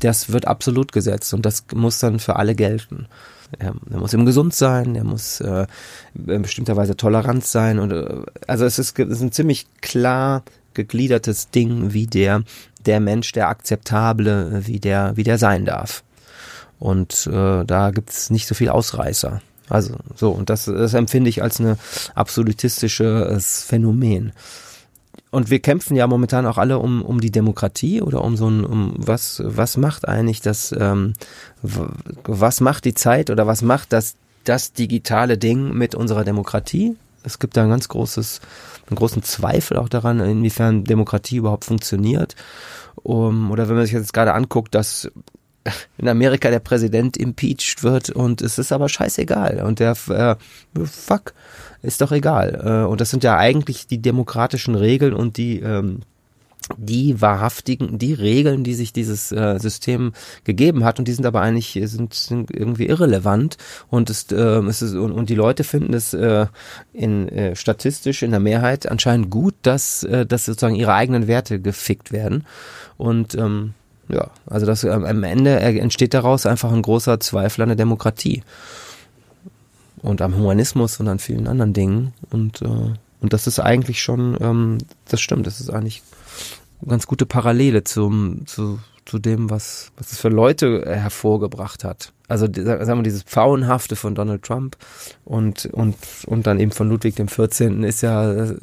Das 0.00 0.32
wird 0.32 0.46
absolut 0.46 0.92
gesetzt 0.92 1.34
und 1.34 1.44
das 1.44 1.64
muss 1.74 1.98
dann 1.98 2.18
für 2.18 2.36
alle 2.36 2.54
gelten. 2.54 3.06
Er, 3.58 3.74
er 3.90 3.98
muss 3.98 4.12
eben 4.12 4.26
gesund 4.26 4.54
sein, 4.54 4.94
er 4.94 5.04
muss 5.04 5.40
äh, 5.40 5.66
in 6.14 6.42
bestimmter 6.42 6.76
Weise 6.76 6.96
tolerant 6.96 7.44
sein 7.44 7.78
und 7.78 7.92
äh, 7.92 8.22
also 8.46 8.64
es 8.64 8.78
ist, 8.78 8.98
es 8.98 9.08
ist 9.08 9.22
ein 9.22 9.32
ziemlich 9.32 9.66
klar 9.80 10.42
gegliedertes 10.74 11.50
Ding, 11.50 11.92
wie 11.92 12.06
der 12.06 12.42
der 12.84 13.00
Mensch, 13.00 13.32
der 13.32 13.48
akzeptable, 13.48 14.62
wie 14.66 14.80
der 14.80 15.16
wie 15.16 15.24
der 15.24 15.38
sein 15.38 15.64
darf. 15.64 16.04
Und 16.78 17.26
äh, 17.26 17.64
da 17.64 17.90
gibt 17.90 18.10
es 18.10 18.30
nicht 18.30 18.46
so 18.46 18.54
viel 18.54 18.68
Ausreißer. 18.68 19.40
Also 19.68 19.96
so 20.14 20.30
und 20.30 20.50
das, 20.50 20.66
das 20.66 20.94
empfinde 20.94 21.30
ich 21.30 21.42
als 21.42 21.58
ein 21.58 21.78
absolutistisches 22.14 23.64
Phänomen. 23.64 24.32
Und 25.30 25.50
wir 25.50 25.60
kämpfen 25.60 25.96
ja 25.96 26.06
momentan 26.06 26.46
auch 26.46 26.58
alle 26.58 26.78
um, 26.78 27.02
um 27.02 27.20
die 27.20 27.30
Demokratie 27.30 28.00
oder 28.00 28.24
um 28.24 28.36
so 28.36 28.48
ein, 28.48 28.64
um 28.64 28.94
was, 28.96 29.42
was 29.44 29.76
macht 29.76 30.08
eigentlich 30.08 30.40
das, 30.40 30.74
ähm, 30.78 31.12
was 31.62 32.60
macht 32.60 32.84
die 32.84 32.94
Zeit 32.94 33.30
oder 33.30 33.46
was 33.46 33.62
macht 33.62 33.92
das, 33.92 34.14
das 34.44 34.72
digitale 34.72 35.36
Ding 35.36 35.74
mit 35.74 35.94
unserer 35.94 36.24
Demokratie? 36.24 36.96
Es 37.24 37.38
gibt 37.38 37.56
da 37.56 37.64
ein 37.64 37.68
ganz 37.68 37.88
großes, 37.88 38.40
einen 38.88 38.96
großen 38.96 39.22
Zweifel 39.22 39.76
auch 39.76 39.88
daran, 39.88 40.20
inwiefern 40.20 40.84
Demokratie 40.84 41.36
überhaupt 41.36 41.64
funktioniert. 41.64 42.34
Um, 43.02 43.50
oder 43.50 43.68
wenn 43.68 43.76
man 43.76 43.84
sich 43.84 43.94
jetzt 43.94 44.12
gerade 44.12 44.34
anguckt, 44.34 44.74
dass 44.74 45.10
in 45.98 46.08
Amerika 46.08 46.50
der 46.50 46.60
Präsident 46.60 47.16
impeached 47.16 47.82
wird 47.82 48.10
und 48.10 48.42
es 48.42 48.58
ist 48.58 48.72
aber 48.72 48.88
scheißegal. 48.88 49.62
Und 49.62 49.80
der 49.80 49.96
äh, 50.08 50.36
fuck 50.84 51.34
ist 51.82 52.00
doch 52.00 52.12
egal. 52.12 52.60
Äh, 52.64 52.88
und 52.88 53.00
das 53.00 53.10
sind 53.10 53.24
ja 53.24 53.36
eigentlich 53.36 53.86
die 53.86 54.02
demokratischen 54.02 54.74
Regeln 54.74 55.14
und 55.14 55.36
die 55.36 55.60
ähm, 55.60 56.00
die 56.76 57.20
wahrhaftigen, 57.20 57.98
die 57.98 58.12
Regeln, 58.12 58.64
die 58.64 58.74
sich 58.74 58.92
dieses 58.92 59.32
äh, 59.32 59.58
System 59.58 60.12
gegeben 60.44 60.84
hat, 60.84 60.98
und 60.98 61.08
die 61.08 61.12
sind 61.12 61.24
aber 61.24 61.40
eigentlich 61.40 61.78
sind, 61.84 62.14
sind 62.14 62.50
irgendwie 62.50 62.86
irrelevant. 62.86 63.56
Und 63.88 64.10
es, 64.10 64.30
äh, 64.30 64.36
es 64.36 64.82
ist, 64.82 64.94
und, 64.94 65.12
und 65.12 65.30
die 65.30 65.34
Leute 65.34 65.64
finden 65.64 65.94
es 65.94 66.12
äh, 66.14 66.46
in 66.92 67.28
äh, 67.28 67.56
statistisch 67.56 68.22
in 68.22 68.32
der 68.32 68.40
Mehrheit 68.40 68.90
anscheinend 68.90 69.30
gut, 69.30 69.54
dass, 69.62 70.02
äh, 70.04 70.26
dass 70.26 70.44
sozusagen 70.44 70.74
ihre 70.74 70.94
eigenen 70.94 71.26
Werte 71.26 71.60
gefickt 71.60 72.12
werden. 72.12 72.44
Und 72.96 73.34
ähm, 73.34 73.74
ja, 74.08 74.30
also 74.46 74.66
das 74.66 74.84
ähm, 74.84 75.04
am 75.04 75.22
Ende 75.22 75.58
entsteht 75.60 76.14
daraus 76.14 76.46
einfach 76.46 76.72
ein 76.72 76.82
großer 76.82 77.20
Zweifel 77.20 77.62
an 77.62 77.68
der 77.68 77.76
Demokratie 77.76 78.42
und 80.02 80.22
am 80.22 80.36
Humanismus 80.36 81.00
und 81.00 81.08
an 81.08 81.18
vielen 81.18 81.46
anderen 81.46 81.72
Dingen. 81.72 82.14
Und 82.30 82.62
äh, 82.62 82.94
und 83.20 83.32
das 83.32 83.48
ist 83.48 83.58
eigentlich 83.58 84.00
schon, 84.00 84.36
ähm, 84.40 84.78
das 85.08 85.20
stimmt, 85.20 85.46
das 85.46 85.60
ist 85.60 85.70
eigentlich 85.70 86.02
eine 86.80 86.90
ganz 86.90 87.06
gute 87.06 87.26
Parallele 87.26 87.84
zum 87.84 88.46
zu 88.46 88.78
zu 89.04 89.18
dem, 89.18 89.50
was 89.50 89.90
was 89.96 90.12
es 90.12 90.18
für 90.18 90.28
Leute 90.28 90.84
hervorgebracht 90.86 91.84
hat 91.84 92.12
also 92.28 92.46
sagen 92.52 92.98
wir 92.98 93.02
dieses 93.02 93.22
Pfauenhafte 93.22 93.96
von 93.96 94.14
Donald 94.14 94.42
Trump 94.42 94.76
und 95.24 95.66
und 95.66 95.96
und 96.26 96.46
dann 96.46 96.60
eben 96.60 96.72
von 96.72 96.88
Ludwig 96.88 97.16
dem 97.16 97.28
14. 97.28 97.82
ist 97.84 98.02
ja 98.02 98.32
äh, 98.32 98.56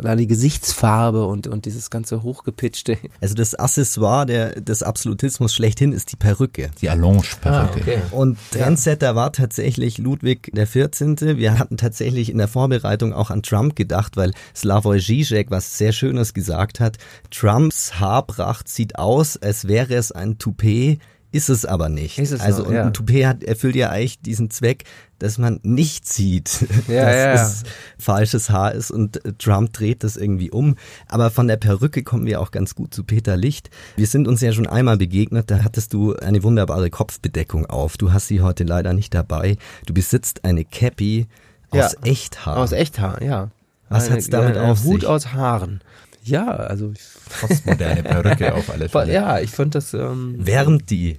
da 0.00 0.16
die 0.16 0.26
Gesichtsfarbe 0.26 1.24
und 1.24 1.46
und 1.46 1.64
dieses 1.64 1.90
ganze 1.90 2.24
hochgepitchte. 2.24 2.98
Also 3.20 3.34
das 3.34 3.54
Accessoire 3.54 4.26
der 4.26 4.60
des 4.60 4.82
Absolutismus 4.82 5.54
schlechthin 5.54 5.92
ist 5.92 6.10
die 6.10 6.16
Perücke. 6.16 6.70
Die 6.80 6.90
Allonge-Perücke. 6.90 7.46
Ah, 7.46 7.70
okay. 7.72 7.98
Und 8.10 8.38
Trendsetter 8.50 9.14
war 9.14 9.32
tatsächlich 9.32 9.98
Ludwig 9.98 10.50
der 10.52 10.66
14. 10.66 11.38
Wir 11.38 11.58
hatten 11.58 11.76
tatsächlich 11.76 12.28
in 12.28 12.38
der 12.38 12.48
Vorbereitung 12.48 13.12
auch 13.12 13.30
an 13.30 13.42
Trump 13.42 13.76
gedacht, 13.76 14.16
weil 14.16 14.32
Slavoj 14.54 14.98
Žižek 14.98 15.50
was 15.50 15.78
sehr 15.78 15.92
Schönes 15.92 16.34
gesagt 16.34 16.80
hat. 16.80 16.98
Trumps 17.30 18.00
Haarpracht 18.00 18.68
sieht 18.68 18.98
aus, 18.98 19.36
als 19.36 19.68
wäre 19.68 19.94
es 19.94 20.10
ein 20.10 20.38
Toupet 20.38 20.98
Ist 21.32 21.48
es 21.48 21.64
aber 21.64 21.88
nicht. 21.88 22.18
Ist 22.18 22.30
es 22.30 22.40
also 22.40 22.64
und 22.64 22.74
ja. 22.74 22.84
ein 22.84 22.92
Toupet 22.92 23.26
hat, 23.26 23.42
erfüllt 23.42 23.74
ja 23.74 23.88
eigentlich 23.88 24.20
diesen 24.20 24.50
Zweck, 24.50 24.84
dass 25.18 25.38
man 25.38 25.58
nicht 25.62 26.06
sieht, 26.06 26.66
Ja, 26.88 27.04
dass 27.06 27.14
ja, 27.16 27.34
es 27.34 27.62
falsches 27.98 28.50
Haar 28.50 28.72
ist 28.72 28.90
und 28.90 29.24
äh, 29.24 29.32
Trump 29.38 29.72
dreht 29.72 30.04
das 30.04 30.16
irgendwie 30.16 30.50
um. 30.50 30.76
Aber 31.08 31.30
von 31.30 31.48
der 31.48 31.56
Perücke 31.56 32.02
kommen 32.02 32.26
wir 32.26 32.40
auch 32.40 32.50
ganz 32.50 32.74
gut 32.74 32.92
zu 32.92 33.02
Peter 33.02 33.36
Licht. 33.36 33.70
Wir 33.96 34.06
sind 34.06 34.28
uns 34.28 34.40
ja 34.42 34.52
schon 34.52 34.66
einmal 34.66 34.98
begegnet, 34.98 35.50
da 35.50 35.64
hattest 35.64 35.92
du 35.94 36.14
eine 36.14 36.42
wunderbare 36.42 36.90
Kopfbedeckung 36.90 37.64
auf. 37.66 37.96
Du 37.96 38.12
hast 38.12 38.28
sie 38.28 38.42
heute 38.42 38.64
leider 38.64 38.92
nicht 38.92 39.14
dabei. 39.14 39.56
Du 39.86 39.94
besitzt 39.94 40.44
eine 40.44 40.64
Cappy 40.66 41.26
Ja. 41.72 41.86
aus 41.86 41.96
Echthaar. 42.04 42.58
Aus 42.58 42.72
Echthaar, 42.72 43.22
ja. 43.22 43.50
Was 43.88 44.06
Eine- 44.06 44.16
hat's 44.16 44.28
damit 44.28 44.56
ein 44.56 44.70
auf 44.70 44.84
Hut 44.84 45.00
sich? 45.00 45.08
aus 45.08 45.32
Haaren. 45.32 45.80
Ja, 46.24 46.46
also 46.48 46.92
ich, 46.92 47.00
Postmoderne 47.40 48.02
Perücke 48.02 48.54
auf 48.54 48.70
alle 48.70 48.88
Fälle. 48.88 49.12
ja, 49.12 49.40
ich 49.40 49.50
fand 49.50 49.74
das 49.74 49.92
ähm, 49.94 50.36
Wärmt 50.38 50.90
die? 50.90 51.18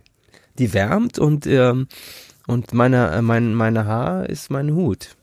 die 0.59 0.73
wärmt 0.73 1.17
und 1.19 1.47
ähm, 1.47 1.87
und 2.47 2.73
meine 2.73 3.11
äh, 3.11 3.21
mein 3.21 3.53
meine 3.55 3.85
Haar 3.85 4.29
ist 4.29 4.49
mein 4.51 4.73
Hut 4.73 5.15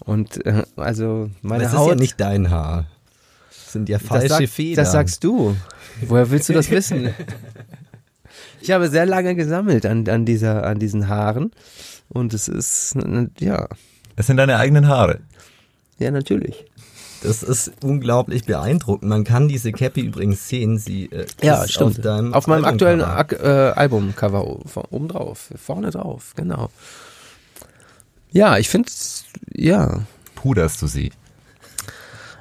und 0.00 0.44
äh, 0.46 0.62
also 0.76 1.30
meine 1.42 1.64
das 1.64 1.74
Haut 1.74 1.88
ist 1.90 1.94
ja 1.96 2.00
nicht 2.00 2.20
dein 2.20 2.50
Haar. 2.50 2.86
Das 3.50 3.72
sind 3.72 3.88
ja 3.88 3.98
falsche 3.98 4.28
das, 4.28 4.38
sag, 4.38 4.48
Federn. 4.48 4.84
das 4.84 4.92
sagst 4.92 5.24
du. 5.24 5.54
Woher 6.06 6.30
willst 6.30 6.48
du 6.48 6.52
das 6.52 6.70
wissen? 6.70 7.14
Ich 8.60 8.72
habe 8.72 8.88
sehr 8.88 9.06
lange 9.06 9.36
gesammelt 9.36 9.86
an 9.86 10.08
an 10.08 10.24
dieser 10.24 10.64
an 10.64 10.78
diesen 10.80 11.08
Haaren 11.08 11.52
und 12.08 12.34
es 12.34 12.48
ist 12.48 12.96
ja 13.38 13.68
Es 14.16 14.26
sind 14.26 14.36
deine 14.36 14.56
eigenen 14.56 14.88
Haare. 14.88 15.20
ja 15.98 16.10
natürlich. 16.10 16.64
Das 17.22 17.42
ist 17.42 17.72
unglaublich 17.82 18.44
beeindruckend. 18.44 19.08
Man 19.08 19.24
kann 19.24 19.48
diese 19.48 19.72
Cappy 19.72 20.02
übrigens 20.02 20.48
sehen. 20.48 20.78
Sie 20.78 21.06
äh, 21.06 21.26
Ja, 21.42 21.64
ist 21.64 21.72
stimmt. 21.72 21.96
auf, 21.98 22.02
deinem 22.02 22.34
Auf 22.34 22.46
meinem 22.46 22.64
aktuellen 22.64 23.00
Albumcover. 23.00 23.44
Ak 23.44 23.74
äh, 23.74 23.78
Albumcover 23.80 24.92
oben 24.92 25.08
drauf, 25.08 25.50
vorne 25.56 25.90
drauf, 25.90 26.32
genau. 26.36 26.70
Ja, 28.30 28.58
ich 28.58 28.68
finde, 28.68 28.90
ja, 29.52 30.02
Puderst 30.34 30.80
du 30.82 30.86
sie? 30.86 31.10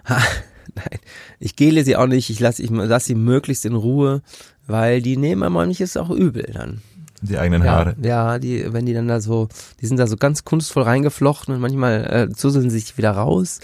nein, 0.07 0.99
ich 1.39 1.55
gele 1.55 1.83
sie 1.83 1.95
auch 1.95 2.07
nicht, 2.07 2.29
ich 2.29 2.39
lasse 2.39 2.61
ich 2.61 2.69
lass 2.69 3.05
sie 3.05 3.15
möglichst 3.15 3.65
in 3.65 3.73
Ruhe, 3.75 4.21
weil 4.67 5.01
die 5.01 5.17
nehmen 5.17 5.51
manches 5.51 5.97
auch 5.97 6.09
übel 6.09 6.49
dann. 6.53 6.81
Die 7.21 7.37
eigenen 7.37 7.63
Ja, 7.63 7.71
Haare. 7.71 7.95
ja, 8.01 8.39
die, 8.39 8.71
wenn 8.73 8.85
die 8.85 8.93
dann 8.93 9.07
da 9.07 9.19
so, 9.19 9.47
die 9.81 9.87
sind 9.87 9.97
da 9.97 10.07
so 10.07 10.17
ganz 10.17 10.43
kunstvoll 10.45 10.83
reingeflochten 10.83 11.53
und 11.55 11.61
manchmal 11.61 12.29
äh, 12.29 12.33
zuseln 12.35 12.69
sie 12.69 12.79
sich 12.79 12.97
wieder 12.97 13.11
raus. 13.11 13.59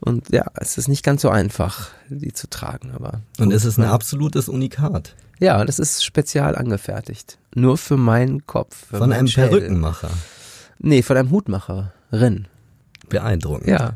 Und 0.00 0.30
ja, 0.30 0.44
es 0.56 0.76
ist 0.78 0.88
nicht 0.88 1.04
ganz 1.04 1.22
so 1.22 1.30
einfach, 1.30 1.88
die 2.08 2.32
zu 2.32 2.48
tragen, 2.50 2.90
aber. 2.94 3.20
Und 3.38 3.46
gut. 3.46 3.54
es 3.54 3.64
ist 3.64 3.78
ein 3.78 3.84
absolutes 3.84 4.48
Unikat. 4.48 5.14
Ja, 5.38 5.64
das 5.64 5.78
ist 5.78 6.04
spezial 6.04 6.54
angefertigt. 6.56 7.38
Nur 7.54 7.78
für 7.78 7.96
meinen 7.96 8.46
Kopf. 8.46 8.86
Für 8.86 8.98
Von 8.98 9.08
meinen 9.08 9.20
einem 9.20 9.28
Schädel. 9.28 9.48
Perückenmacher. 9.60 10.10
Nee, 10.78 11.02
von 11.02 11.16
einem 11.16 11.30
Hutmacherin. 11.30 12.46
Beeindruckend. 13.08 13.68
Ja. 13.68 13.94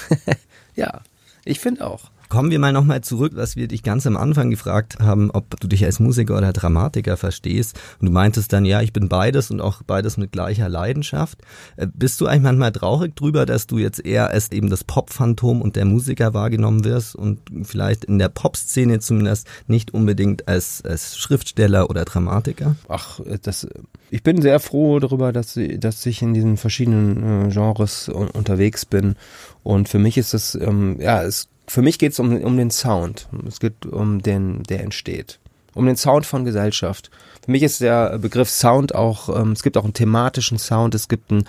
ja, 0.74 1.00
ich 1.44 1.60
finde 1.60 1.86
auch. 1.86 2.10
Kommen 2.32 2.50
wir 2.50 2.58
mal 2.58 2.72
nochmal 2.72 3.02
zurück, 3.02 3.32
was 3.34 3.56
wir 3.56 3.68
dich 3.68 3.82
ganz 3.82 4.06
am 4.06 4.16
Anfang 4.16 4.48
gefragt 4.48 5.00
haben, 5.00 5.30
ob 5.32 5.60
du 5.60 5.68
dich 5.68 5.84
als 5.84 6.00
Musiker 6.00 6.38
oder 6.38 6.54
Dramatiker 6.54 7.18
verstehst. 7.18 7.78
Und 8.00 8.06
du 8.06 8.10
meintest 8.10 8.54
dann, 8.54 8.64
ja, 8.64 8.80
ich 8.80 8.94
bin 8.94 9.10
beides 9.10 9.50
und 9.50 9.60
auch 9.60 9.82
beides 9.82 10.16
mit 10.16 10.32
gleicher 10.32 10.70
Leidenschaft. 10.70 11.42
Äh, 11.76 11.88
Bist 11.92 12.18
du 12.22 12.26
eigentlich 12.26 12.44
manchmal 12.44 12.72
traurig 12.72 13.14
drüber, 13.16 13.44
dass 13.44 13.66
du 13.66 13.76
jetzt 13.76 14.02
eher 14.02 14.30
als 14.30 14.50
eben 14.50 14.70
das 14.70 14.82
Pop-Phantom 14.82 15.60
und 15.60 15.76
der 15.76 15.84
Musiker 15.84 16.32
wahrgenommen 16.32 16.86
wirst 16.86 17.14
und 17.16 17.38
vielleicht 17.64 18.06
in 18.06 18.18
der 18.18 18.30
Pop-Szene 18.30 19.00
zumindest 19.00 19.46
nicht 19.66 19.92
unbedingt 19.92 20.48
als, 20.48 20.82
als 20.86 21.18
Schriftsteller 21.18 21.90
oder 21.90 22.06
Dramatiker? 22.06 22.76
Ach, 22.88 23.20
das, 23.42 23.68
ich 24.08 24.22
bin 24.22 24.40
sehr 24.40 24.58
froh 24.58 25.00
darüber, 25.00 25.34
dass, 25.34 25.60
dass 25.76 26.06
ich 26.06 26.22
in 26.22 26.32
diesen 26.32 26.56
verschiedenen 26.56 27.50
äh, 27.50 27.52
Genres 27.52 28.08
un 28.08 28.28
unterwegs 28.28 28.86
bin. 28.86 29.16
Und 29.62 29.90
für 29.90 29.98
mich 29.98 30.16
ist 30.16 30.32
es, 30.32 30.54
ähm, 30.54 30.98
ja, 30.98 31.22
es, 31.22 31.48
für 31.66 31.82
mich 31.82 31.98
geht 31.98 32.12
es 32.12 32.18
um, 32.18 32.36
um 32.42 32.56
den 32.56 32.70
Sound. 32.70 33.28
Es 33.46 33.60
geht 33.60 33.86
um 33.86 34.22
den, 34.22 34.62
der 34.64 34.80
entsteht. 34.80 35.38
Um 35.74 35.86
den 35.86 35.96
Sound 35.96 36.26
von 36.26 36.44
Gesellschaft. 36.44 37.10
Für 37.44 37.50
mich 37.50 37.62
ist 37.62 37.80
der 37.80 38.18
Begriff 38.18 38.50
Sound 38.50 38.94
auch, 38.94 39.34
ähm, 39.34 39.52
es 39.52 39.62
gibt 39.62 39.76
auch 39.76 39.84
einen 39.84 39.94
thematischen 39.94 40.58
Sound, 40.58 40.94
es 40.94 41.08
gibt 41.08 41.32
einen, 41.32 41.44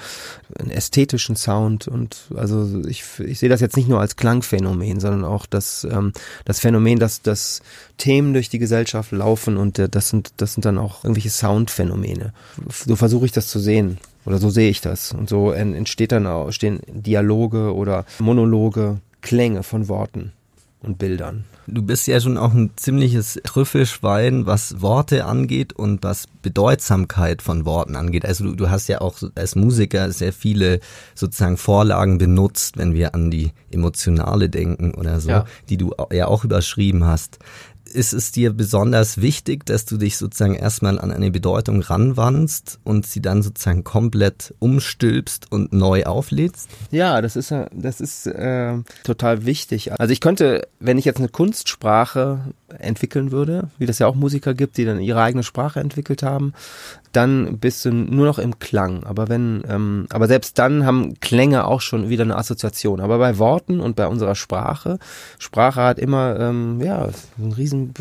einen 0.57 0.71
ästhetischen 0.71 1.35
Sound 1.35 1.87
und 1.87 2.29
also 2.33 2.83
ich, 2.87 3.03
ich 3.19 3.37
sehe 3.37 3.49
das 3.49 3.61
jetzt 3.61 3.75
nicht 3.75 3.89
nur 3.89 3.99
als 3.99 4.15
Klangphänomen, 4.15 4.99
sondern 4.99 5.25
auch 5.25 5.45
das, 5.45 5.83
ähm, 5.83 6.13
das 6.45 6.61
Phänomen, 6.61 6.99
dass, 6.99 7.21
dass 7.21 7.61
Themen 7.97 8.33
durch 8.33 8.49
die 8.49 8.59
Gesellschaft 8.59 9.11
laufen 9.11 9.57
und 9.57 9.77
äh, 9.77 9.89
das 9.89 10.09
sind, 10.09 10.31
das 10.37 10.53
sind 10.53 10.65
dann 10.65 10.77
auch 10.79 11.03
irgendwelche 11.03 11.29
Soundphänomene. 11.29 12.33
So 12.69 12.95
versuche 12.95 13.25
ich 13.25 13.33
das 13.33 13.47
zu 13.47 13.59
sehen. 13.59 13.97
Oder 14.25 14.37
so 14.37 14.49
sehe 14.49 14.69
ich 14.69 14.79
das. 14.79 15.11
Und 15.11 15.27
so 15.27 15.51
en- 15.51 15.75
entsteht 15.75 16.13
dann 16.13 16.27
auch, 16.27 16.49
stehen 16.51 16.79
Dialoge 16.87 17.75
oder 17.75 18.05
Monologe, 18.19 18.99
Klänge 19.23 19.63
von 19.63 19.87
Worten 19.87 20.31
und 20.81 20.99
Bildern. 20.99 21.45
Du 21.65 21.81
bist 21.81 22.07
ja 22.07 22.19
schon 22.19 22.37
auch 22.37 22.53
ein 22.53 22.71
ziemliches 22.75 23.39
Trüffelschwein, 23.45 24.45
was 24.45 24.81
Worte 24.81 25.23
angeht 25.25 25.71
und 25.71 26.03
was 26.03 26.27
Bedeutsamkeit 26.41 27.41
von 27.41 27.63
Worten 27.65 27.95
angeht. 27.95 28.25
Also 28.25 28.43
du, 28.43 28.55
du 28.55 28.69
hast 28.69 28.89
ja 28.89 28.99
auch 28.99 29.15
als 29.35 29.55
Musiker 29.55 30.11
sehr 30.11 30.33
viele 30.33 30.81
sozusagen 31.15 31.55
Vorlagen 31.55 32.17
benutzt, 32.17 32.77
wenn 32.77 32.93
wir 32.93 33.15
an 33.15 33.31
die 33.31 33.51
emotionale 33.71 34.49
denken 34.49 34.93
oder 34.93 35.21
so, 35.21 35.29
Ja. 35.29 35.45
die 35.69 35.77
du 35.77 35.93
ja 36.11 36.27
auch 36.27 36.43
überschrieben 36.43 37.05
hast. 37.05 37.39
Ist 37.93 38.13
es 38.13 38.31
dir 38.31 38.53
besonders 38.53 39.21
wichtig, 39.21 39.65
dass 39.65 39.85
du 39.85 39.97
dich 39.97 40.17
sozusagen 40.17 40.55
erstmal 40.55 40.99
an 40.99 41.11
eine 41.11 41.31
Bedeutung 41.31 41.81
ranwandst 41.81 42.79
und 42.83 43.05
sie 43.05 43.21
dann 43.21 43.41
sozusagen 43.43 43.83
komplett 43.83 44.53
umstülpst 44.59 45.51
und 45.51 45.73
neu 45.73 46.03
auflädst? 46.03 46.69
Ja, 46.91 47.21
das 47.21 47.35
ist 47.35 47.53
das 47.71 48.01
ist 48.01 48.27
äh, 48.27 48.77
total 49.03 49.45
wichtig. 49.45 49.91
Also 49.99 50.11
ich 50.11 50.21
könnte, 50.21 50.67
wenn 50.79 50.97
ich 50.97 51.05
jetzt 51.05 51.19
eine 51.19 51.29
Kunstsprache 51.29 52.53
entwickeln 52.79 53.31
würde, 53.31 53.69
wie 53.77 53.85
das 53.85 53.99
ja 53.99 54.07
auch 54.07 54.15
Musiker 54.15 54.53
gibt, 54.53 54.77
die 54.77 54.85
dann 54.85 54.99
ihre 54.99 55.21
eigene 55.21 55.43
Sprache 55.43 55.79
entwickelt 55.79 56.23
haben, 56.23 56.53
dann 57.13 57.59
bist 57.59 57.85
du 57.85 57.91
nur 57.91 58.25
noch 58.25 58.39
im 58.39 58.59
Klang. 58.59 59.03
Aber 59.03 59.29
wenn, 59.29 59.63
ähm, 59.69 60.07
aber 60.09 60.27
selbst 60.27 60.59
dann 60.59 60.85
haben 60.85 61.19
Klänge 61.19 61.65
auch 61.65 61.81
schon 61.81 62.09
wieder 62.09 62.23
eine 62.23 62.37
Assoziation. 62.37 62.99
Aber 62.99 63.17
bei 63.17 63.37
Worten 63.37 63.79
und 63.79 63.95
bei 63.95 64.07
unserer 64.07 64.35
Sprache, 64.35 64.99
Sprache 65.39 65.81
hat 65.81 65.99
immer 65.99 66.39
ähm, 66.39 66.81
ja 66.81 67.09
ein 67.37 67.51
riesen 67.51 67.93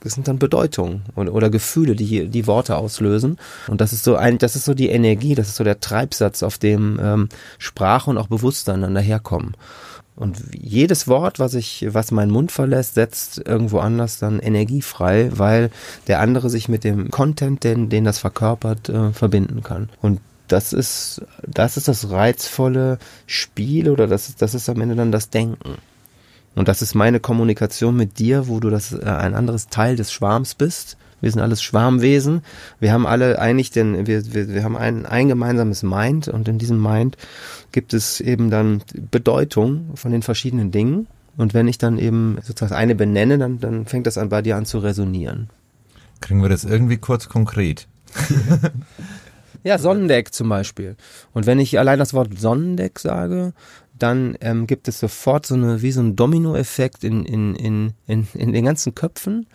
das 0.00 0.14
sind 0.14 0.28
dann 0.28 0.38
Bedeutungen 0.38 1.02
oder, 1.16 1.34
oder 1.34 1.50
Gefühle, 1.50 1.96
die 1.96 2.28
die 2.28 2.46
Worte 2.46 2.76
auslösen. 2.76 3.38
Und 3.66 3.80
das 3.80 3.92
ist 3.92 4.04
so 4.04 4.14
ein, 4.14 4.38
das 4.38 4.54
ist 4.54 4.64
so 4.64 4.72
die 4.72 4.88
Energie, 4.88 5.34
das 5.34 5.48
ist 5.48 5.56
so 5.56 5.64
der 5.64 5.80
Treibsatz, 5.80 6.44
auf 6.44 6.58
dem 6.58 7.00
ähm, 7.02 7.28
Sprache 7.58 8.10
und 8.10 8.18
auch 8.18 8.28
Bewusstsein 8.28 8.82
dann 8.82 8.94
daherkommen. 8.94 9.56
Und 10.16 10.42
jedes 10.58 11.08
Wort, 11.08 11.38
was 11.38 11.52
ich, 11.52 11.86
was 11.90 12.10
meinen 12.10 12.30
Mund 12.30 12.50
verlässt, 12.50 12.94
setzt 12.94 13.38
irgendwo 13.46 13.78
anders 13.78 14.18
dann 14.18 14.40
Energie 14.40 14.80
frei, 14.80 15.28
weil 15.32 15.70
der 16.06 16.20
andere 16.20 16.48
sich 16.48 16.70
mit 16.70 16.84
dem 16.84 17.10
Content, 17.10 17.62
den, 17.64 17.90
den 17.90 18.04
das 18.04 18.18
verkörpert, 18.18 18.88
äh, 18.88 19.12
verbinden 19.12 19.62
kann. 19.62 19.90
Und 20.00 20.20
das 20.48 20.72
ist, 20.72 21.22
das 21.46 21.76
ist 21.76 21.88
das 21.88 22.10
reizvolle 22.10 22.98
Spiel 23.26 23.90
oder 23.90 24.06
das 24.06 24.30
ist, 24.30 24.40
das 24.40 24.54
ist 24.54 24.68
am 24.70 24.80
Ende 24.80 24.96
dann 24.96 25.12
das 25.12 25.28
Denken. 25.28 25.76
Und 26.54 26.68
das 26.68 26.80
ist 26.80 26.94
meine 26.94 27.20
Kommunikation 27.20 27.94
mit 27.94 28.18
dir, 28.18 28.48
wo 28.48 28.58
du 28.60 28.70
das 28.70 28.92
äh, 28.92 29.04
ein 29.04 29.34
anderes 29.34 29.68
Teil 29.68 29.96
des 29.96 30.10
Schwarms 30.10 30.54
bist. 30.54 30.96
Wir 31.20 31.30
sind 31.30 31.40
alles 31.40 31.62
Schwarmwesen. 31.62 32.42
Wir 32.80 32.92
haben 32.92 33.06
alle 33.06 33.38
eigentlich 33.38 33.70
den, 33.70 34.06
wir, 34.06 34.34
wir, 34.34 34.48
wir 34.48 34.64
haben 34.64 34.76
ein, 34.76 35.06
ein 35.06 35.28
gemeinsames 35.28 35.82
Mind 35.82 36.28
und 36.28 36.48
in 36.48 36.58
diesem 36.58 36.80
Mind 36.80 37.16
gibt 37.72 37.94
es 37.94 38.20
eben 38.20 38.50
dann 38.50 38.82
Bedeutung 39.10 39.92
von 39.94 40.12
den 40.12 40.22
verschiedenen 40.22 40.70
Dingen. 40.70 41.06
Und 41.36 41.54
wenn 41.54 41.68
ich 41.68 41.78
dann 41.78 41.98
eben 41.98 42.38
sozusagen 42.42 42.74
eine 42.74 42.94
benenne, 42.94 43.38
dann, 43.38 43.60
dann 43.60 43.86
fängt 43.86 44.06
das 44.06 44.18
an 44.18 44.28
bei 44.28 44.42
dir 44.42 44.56
an 44.56 44.66
zu 44.66 44.78
resonieren. 44.78 45.50
Kriegen 46.20 46.42
wir 46.42 46.48
das 46.48 46.64
irgendwie 46.64 46.96
kurz 46.96 47.28
konkret? 47.28 47.88
Ja, 49.66 49.78
Sonnendeck 49.78 50.32
zum 50.32 50.48
Beispiel. 50.48 50.94
Und 51.32 51.46
wenn 51.46 51.58
ich 51.58 51.76
allein 51.80 51.98
das 51.98 52.14
Wort 52.14 52.38
Sonnendeck 52.38 53.00
sage, 53.00 53.52
dann 53.98 54.36
ähm, 54.40 54.68
gibt 54.68 54.86
es 54.86 55.00
sofort 55.00 55.44
so 55.44 55.56
eine, 55.56 55.82
wie 55.82 55.90
so 55.90 56.00
ein 56.00 56.14
Dominoeffekt 56.14 57.02
in, 57.02 57.24
in, 57.24 57.56
in, 57.56 57.92
in, 58.06 58.28
in 58.34 58.52
den 58.52 58.64
ganzen 58.64 58.94
Köpfen. 58.94 59.46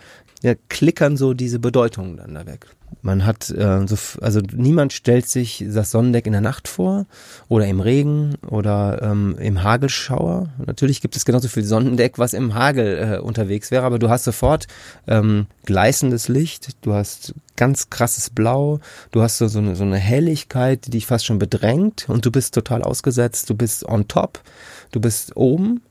Ja, 0.43 0.55
klickern 0.69 1.17
so 1.17 1.33
diese 1.33 1.59
Bedeutungen 1.59 2.17
dann 2.17 2.33
da 2.33 2.45
weg. 2.45 2.67
Man 3.03 3.25
hat, 3.25 3.49
äh, 3.51 3.87
so, 3.87 3.95
also 4.21 4.41
niemand 4.53 4.91
stellt 4.93 5.27
sich 5.27 5.63
das 5.67 5.91
Sonnendeck 5.91 6.25
in 6.25 6.33
der 6.33 6.41
Nacht 6.41 6.67
vor 6.67 7.05
oder 7.47 7.65
im 7.65 7.79
Regen 7.79 8.35
oder 8.47 9.01
ähm, 9.01 9.35
im 9.39 9.63
Hagelschauer. 9.63 10.49
Natürlich 10.65 11.01
gibt 11.01 11.15
es 11.15 11.25
genauso 11.25 11.47
viel 11.47 11.63
Sonnendeck, 11.63 12.19
was 12.19 12.33
im 12.33 12.53
Hagel 12.53 13.15
äh, 13.15 13.17
unterwegs 13.19 13.71
wäre, 13.71 13.83
aber 13.83 13.97
du 13.97 14.09
hast 14.09 14.25
sofort 14.25 14.67
ähm, 15.07 15.47
gleißendes 15.65 16.27
Licht, 16.27 16.75
du 16.81 16.93
hast 16.93 17.33
ganz 17.55 17.89
krasses 17.89 18.29
Blau, 18.29 18.79
du 19.11 19.21
hast 19.21 19.37
so, 19.37 19.47
so, 19.47 19.59
eine, 19.59 19.75
so 19.75 19.83
eine 19.83 19.97
Helligkeit, 19.97 20.85
die 20.85 20.91
dich 20.91 21.05
fast 21.05 21.25
schon 21.25 21.39
bedrängt 21.39 22.09
und 22.09 22.25
du 22.25 22.31
bist 22.31 22.53
total 22.53 22.83
ausgesetzt, 22.83 23.49
du 23.49 23.55
bist 23.55 23.87
on 23.87 24.07
top, 24.07 24.41
du 24.91 24.99
bist 24.99 25.35
oben 25.35 25.81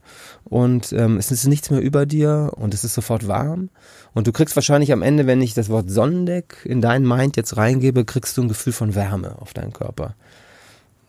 und 0.45 0.93
ähm, 0.93 1.17
es 1.19 1.31
ist 1.31 1.47
nichts 1.47 1.71
mehr 1.71 1.81
über 1.81 2.07
dir 2.07 2.53
und 2.57 2.75
es 2.75 2.85
ist 2.85 2.95
sofort 2.95 3.29
warm 3.29 3.71
und 4.13 4.27
du 4.27 4.33
kriegst 4.33 4.57
wahrscheinlich 4.57 4.93
am 4.93 5.03
Ende, 5.03 5.27
wenn 5.27 5.41
ich 5.41 5.55
das 5.55 5.69
Wort 5.69 5.91
Sonnendeck 5.91 6.59
in 6.65 6.81
dein 6.81 7.07
Mind 7.07 7.37
jetzt 7.37 7.57
reingebe, 7.57 8.05
kriegst 8.05 8.37
du 8.37 8.43
ein 8.43 8.49
Gefühl 8.49 8.73
von 8.73 8.95
Wärme 8.95 9.37
auf 9.41 9.53
deinen 9.53 9.73
Körper. 9.73 10.15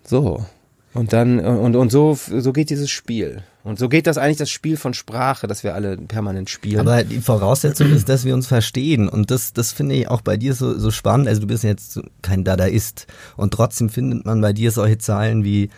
So. 0.04 0.46
Und 0.94 1.13
dann, 1.13 1.39
und, 1.39 1.76
und 1.78 1.89
so, 1.89 2.15
so 2.15 2.52
geht 2.52 2.70
dieses 2.70 2.89
Spiel. 2.89 3.44
Und 3.63 3.80
so 3.80 3.88
geht 3.88 4.08
das 4.08 4.17
eigentlich 4.17 4.38
das 4.38 4.50
Spiel 4.50 4.76
von 4.76 4.94
Sprache, 4.94 5.48
das 5.48 5.63
wir 5.63 5.74
alle 5.74 5.96
permanent 5.96 6.50
spielen. 6.50 6.82
Aber 6.82 7.04
die 7.04 7.22
Voraussetzung 7.22 7.91
ist, 7.94 8.10
dass 8.10 8.26
wir 8.26 8.34
uns 8.34 8.48
verstehen. 8.48 9.08
Und 9.08 9.32
das, 9.32 9.54
das 9.54 9.72
finde 9.72 9.96
ich 9.96 10.10
auch 10.10 10.22
bei 10.22 10.36
dir 10.36 10.54
so, 10.54 10.78
so 10.78 10.91
spannend. 10.91 11.30
Also 11.30 11.41
du 11.41 11.48
bist 11.48 11.63
jetzt 11.63 12.02
kein 12.22 12.44
Dadaist. 12.44 13.08
Und 13.38 13.54
trotzdem 13.54 13.89
findet 13.89 14.26
man 14.26 14.41
bei 14.41 14.52
dir 14.52 14.72
solche 14.72 14.98
Zahlen 14.98 15.46
wie, 15.46 15.70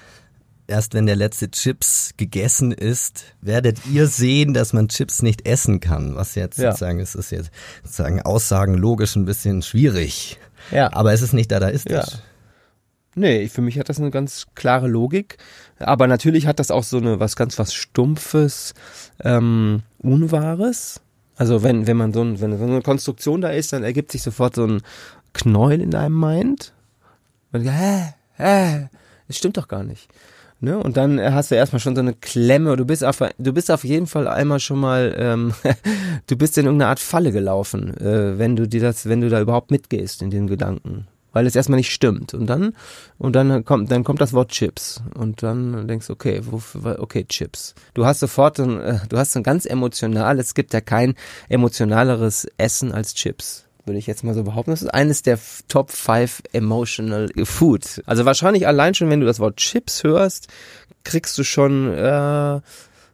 erst 0.68 0.94
wenn 0.94 1.06
der 1.06 1.16
letzte 1.16 1.52
Chips 1.52 2.12
gegessen 2.18 2.72
ist, 2.72 3.26
werdet 3.42 3.86
ihr 3.92 4.08
sehen, 4.08 4.54
dass 4.54 4.74
man 4.74 4.88
Chips 4.88 5.22
nicht 5.22 5.48
essen 5.48 5.80
kann. 5.80 6.16
Was 6.16 6.36
jetzt 6.36 6.58
ja. 6.58 6.72
sozusagen, 6.72 7.00
es 7.00 7.16
ist 7.16 7.32
jetzt 7.32 7.52
sozusagen 7.84 8.22
Aussagen 8.22 8.76
logisch 8.76 9.16
ein 9.16 9.26
bisschen 9.26 9.62
schwierig. 9.62 10.40
Ja. 10.72 10.92
Aber 10.94 11.14
es 11.14 11.22
ist 11.22 11.34
nicht 11.34 11.52
dadaistisch. 11.52 11.94
Ja. 11.94 12.20
Nee, 13.16 13.48
für 13.48 13.62
mich 13.62 13.78
hat 13.78 13.90
das 13.90 14.00
eine 14.00 14.10
ganz 14.10 14.48
klare 14.56 14.88
Logik. 14.88 15.38
Aber 15.80 16.08
natürlich 16.08 16.48
hat 16.48 16.60
das 16.60 16.72
auch 16.72 16.84
so 16.84 16.98
eine 16.98 17.20
was 17.20 17.36
ganz 17.36 17.60
was 17.60 17.74
Stumpfes, 17.74 18.74
ähm, 19.24 19.84
Unwahres. 20.00 21.02
Also 21.36 21.64
wenn, 21.64 21.88
wenn 21.88 21.98
man 21.98 22.14
so, 22.14 22.22
ein, 22.24 22.40
wenn 22.42 22.58
so 22.58 22.64
eine 22.64 22.82
Konstruktion 22.82 23.42
da 23.42 23.50
ist, 23.50 23.74
dann 23.74 23.84
ergibt 23.84 24.12
sich 24.12 24.24
sofort 24.24 24.56
so 24.56 24.66
ein 24.66 24.82
Knäuel 25.34 25.82
in 25.82 25.92
deinem 25.92 26.20
Mind. 26.20 26.74
Und 27.52 27.68
hä, 27.68 28.14
hä, 28.36 28.90
das 29.28 29.38
stimmt 29.38 29.58
doch 29.58 29.68
gar 29.68 29.84
nicht. 29.84 30.10
Ne? 30.64 30.78
Und 30.78 30.96
dann 30.96 31.20
hast 31.20 31.52
du 31.52 31.56
erstmal 31.56 31.82
schon 31.82 31.94
so 31.94 32.02
eine 32.02 32.14
Klemme. 32.14 32.78
Du 32.78 32.86
bist 32.86 33.04
auf, 33.04 33.22
du 33.38 33.54
bist 33.54 33.70
auf 33.70 33.84
jeden 33.84 34.08
Fall 34.08 34.30
einmal 34.30 34.62
schon 34.62 34.80
mal, 34.80 35.14
ähm, 35.18 35.54
du 36.28 36.38
bist 36.38 36.58
in 36.58 36.64
irgendeine 36.64 36.90
Art 36.90 37.02
Falle 37.02 37.34
gelaufen, 37.34 37.96
äh, 37.98 38.40
wenn 38.40 38.56
du 38.56 38.66
dir 38.66 38.80
das, 38.80 39.10
wenn 39.10 39.20
du 39.20 39.28
da 39.28 39.42
überhaupt 39.42 39.72
mitgehst 39.72 40.22
in 40.22 40.30
den 40.30 40.48
Gedanken 40.48 41.08
weil 41.36 41.48
es 41.48 41.56
erstmal 41.56 41.78
nicht 41.78 41.92
stimmt. 41.92 42.36
Und 42.36 42.46
dann, 42.46 42.76
und 43.18 43.36
dann 43.36 43.66
kommt, 43.66 43.90
dann 43.92 44.04
kommt 44.04 44.22
das 44.22 44.34
Wort 44.34 44.52
Chips. 44.52 45.02
Und 45.16 45.42
dann 45.42 45.88
denkst 45.88 46.06
du, 46.06 46.14
okay, 46.14 46.42
wofür, 46.44 46.98
okay, 47.00 47.26
Chips. 47.26 47.74
Du 47.96 48.06
hast 48.06 48.20
sofort, 48.20 48.60
ein, 48.60 48.80
äh, 48.80 49.00
du 49.10 49.18
hast 49.18 49.36
ein 49.36 49.42
ganz 49.42 49.66
emotional, 49.66 50.40
es 50.40 50.54
gibt 50.54 50.74
ja 50.74 50.82
kein 50.82 51.16
emotionaleres 51.50 52.48
Essen 52.58 52.92
als 52.92 53.16
Chips. 53.16 53.66
Würde 53.86 54.00
ich 54.00 54.08
jetzt 54.08 54.24
mal 54.24 54.34
so 54.34 54.44
behaupten. 54.44 54.72
Das 54.72 54.82
ist 54.82 54.94
eines 54.94 55.24
der 55.24 55.38
Top 55.68 55.92
5 55.92 56.44
Emotional 56.54 57.30
Food. 57.44 58.02
Also 58.06 58.26
wahrscheinlich 58.26 58.66
allein 58.66 58.94
schon, 58.94 59.10
wenn 59.10 59.20
du 59.20 59.26
das 59.26 59.40
Wort 59.40 59.58
Chips 59.58 60.04
hörst, 60.04 60.48
kriegst 61.04 61.38
du 61.38 61.44
schon 61.44 61.94
äh, 61.94 62.62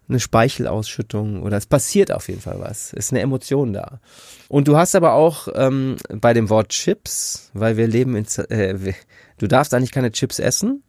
eine 0.10 0.20
Speichelausschüttung 0.20 1.42
oder 1.44 1.58
es 1.58 1.66
passiert 1.66 2.12
auf 2.12 2.28
jeden 2.28 2.42
Fall 2.42 2.60
was. 2.60 2.94
Es 2.94 3.06
ist 3.06 3.14
eine 3.14 3.22
Emotion 3.22 3.74
da. 3.74 4.00
Und 4.48 4.68
du 4.68 4.78
hast 4.78 4.96
aber 4.96 5.14
auch 5.14 5.48
ähm, 5.56 5.98
bei 6.10 6.34
dem 6.34 6.50
Wort 6.50 6.70
Chips, 6.70 7.50
weil 7.54 7.78
wir 7.78 7.88
leben 7.88 8.16
in, 8.16 8.26
äh, 8.50 8.94
du 9.38 9.48
darfst 9.48 9.74
eigentlich 9.74 9.92
keine 9.92 10.12
Chips 10.12 10.38
essen, 10.38 10.84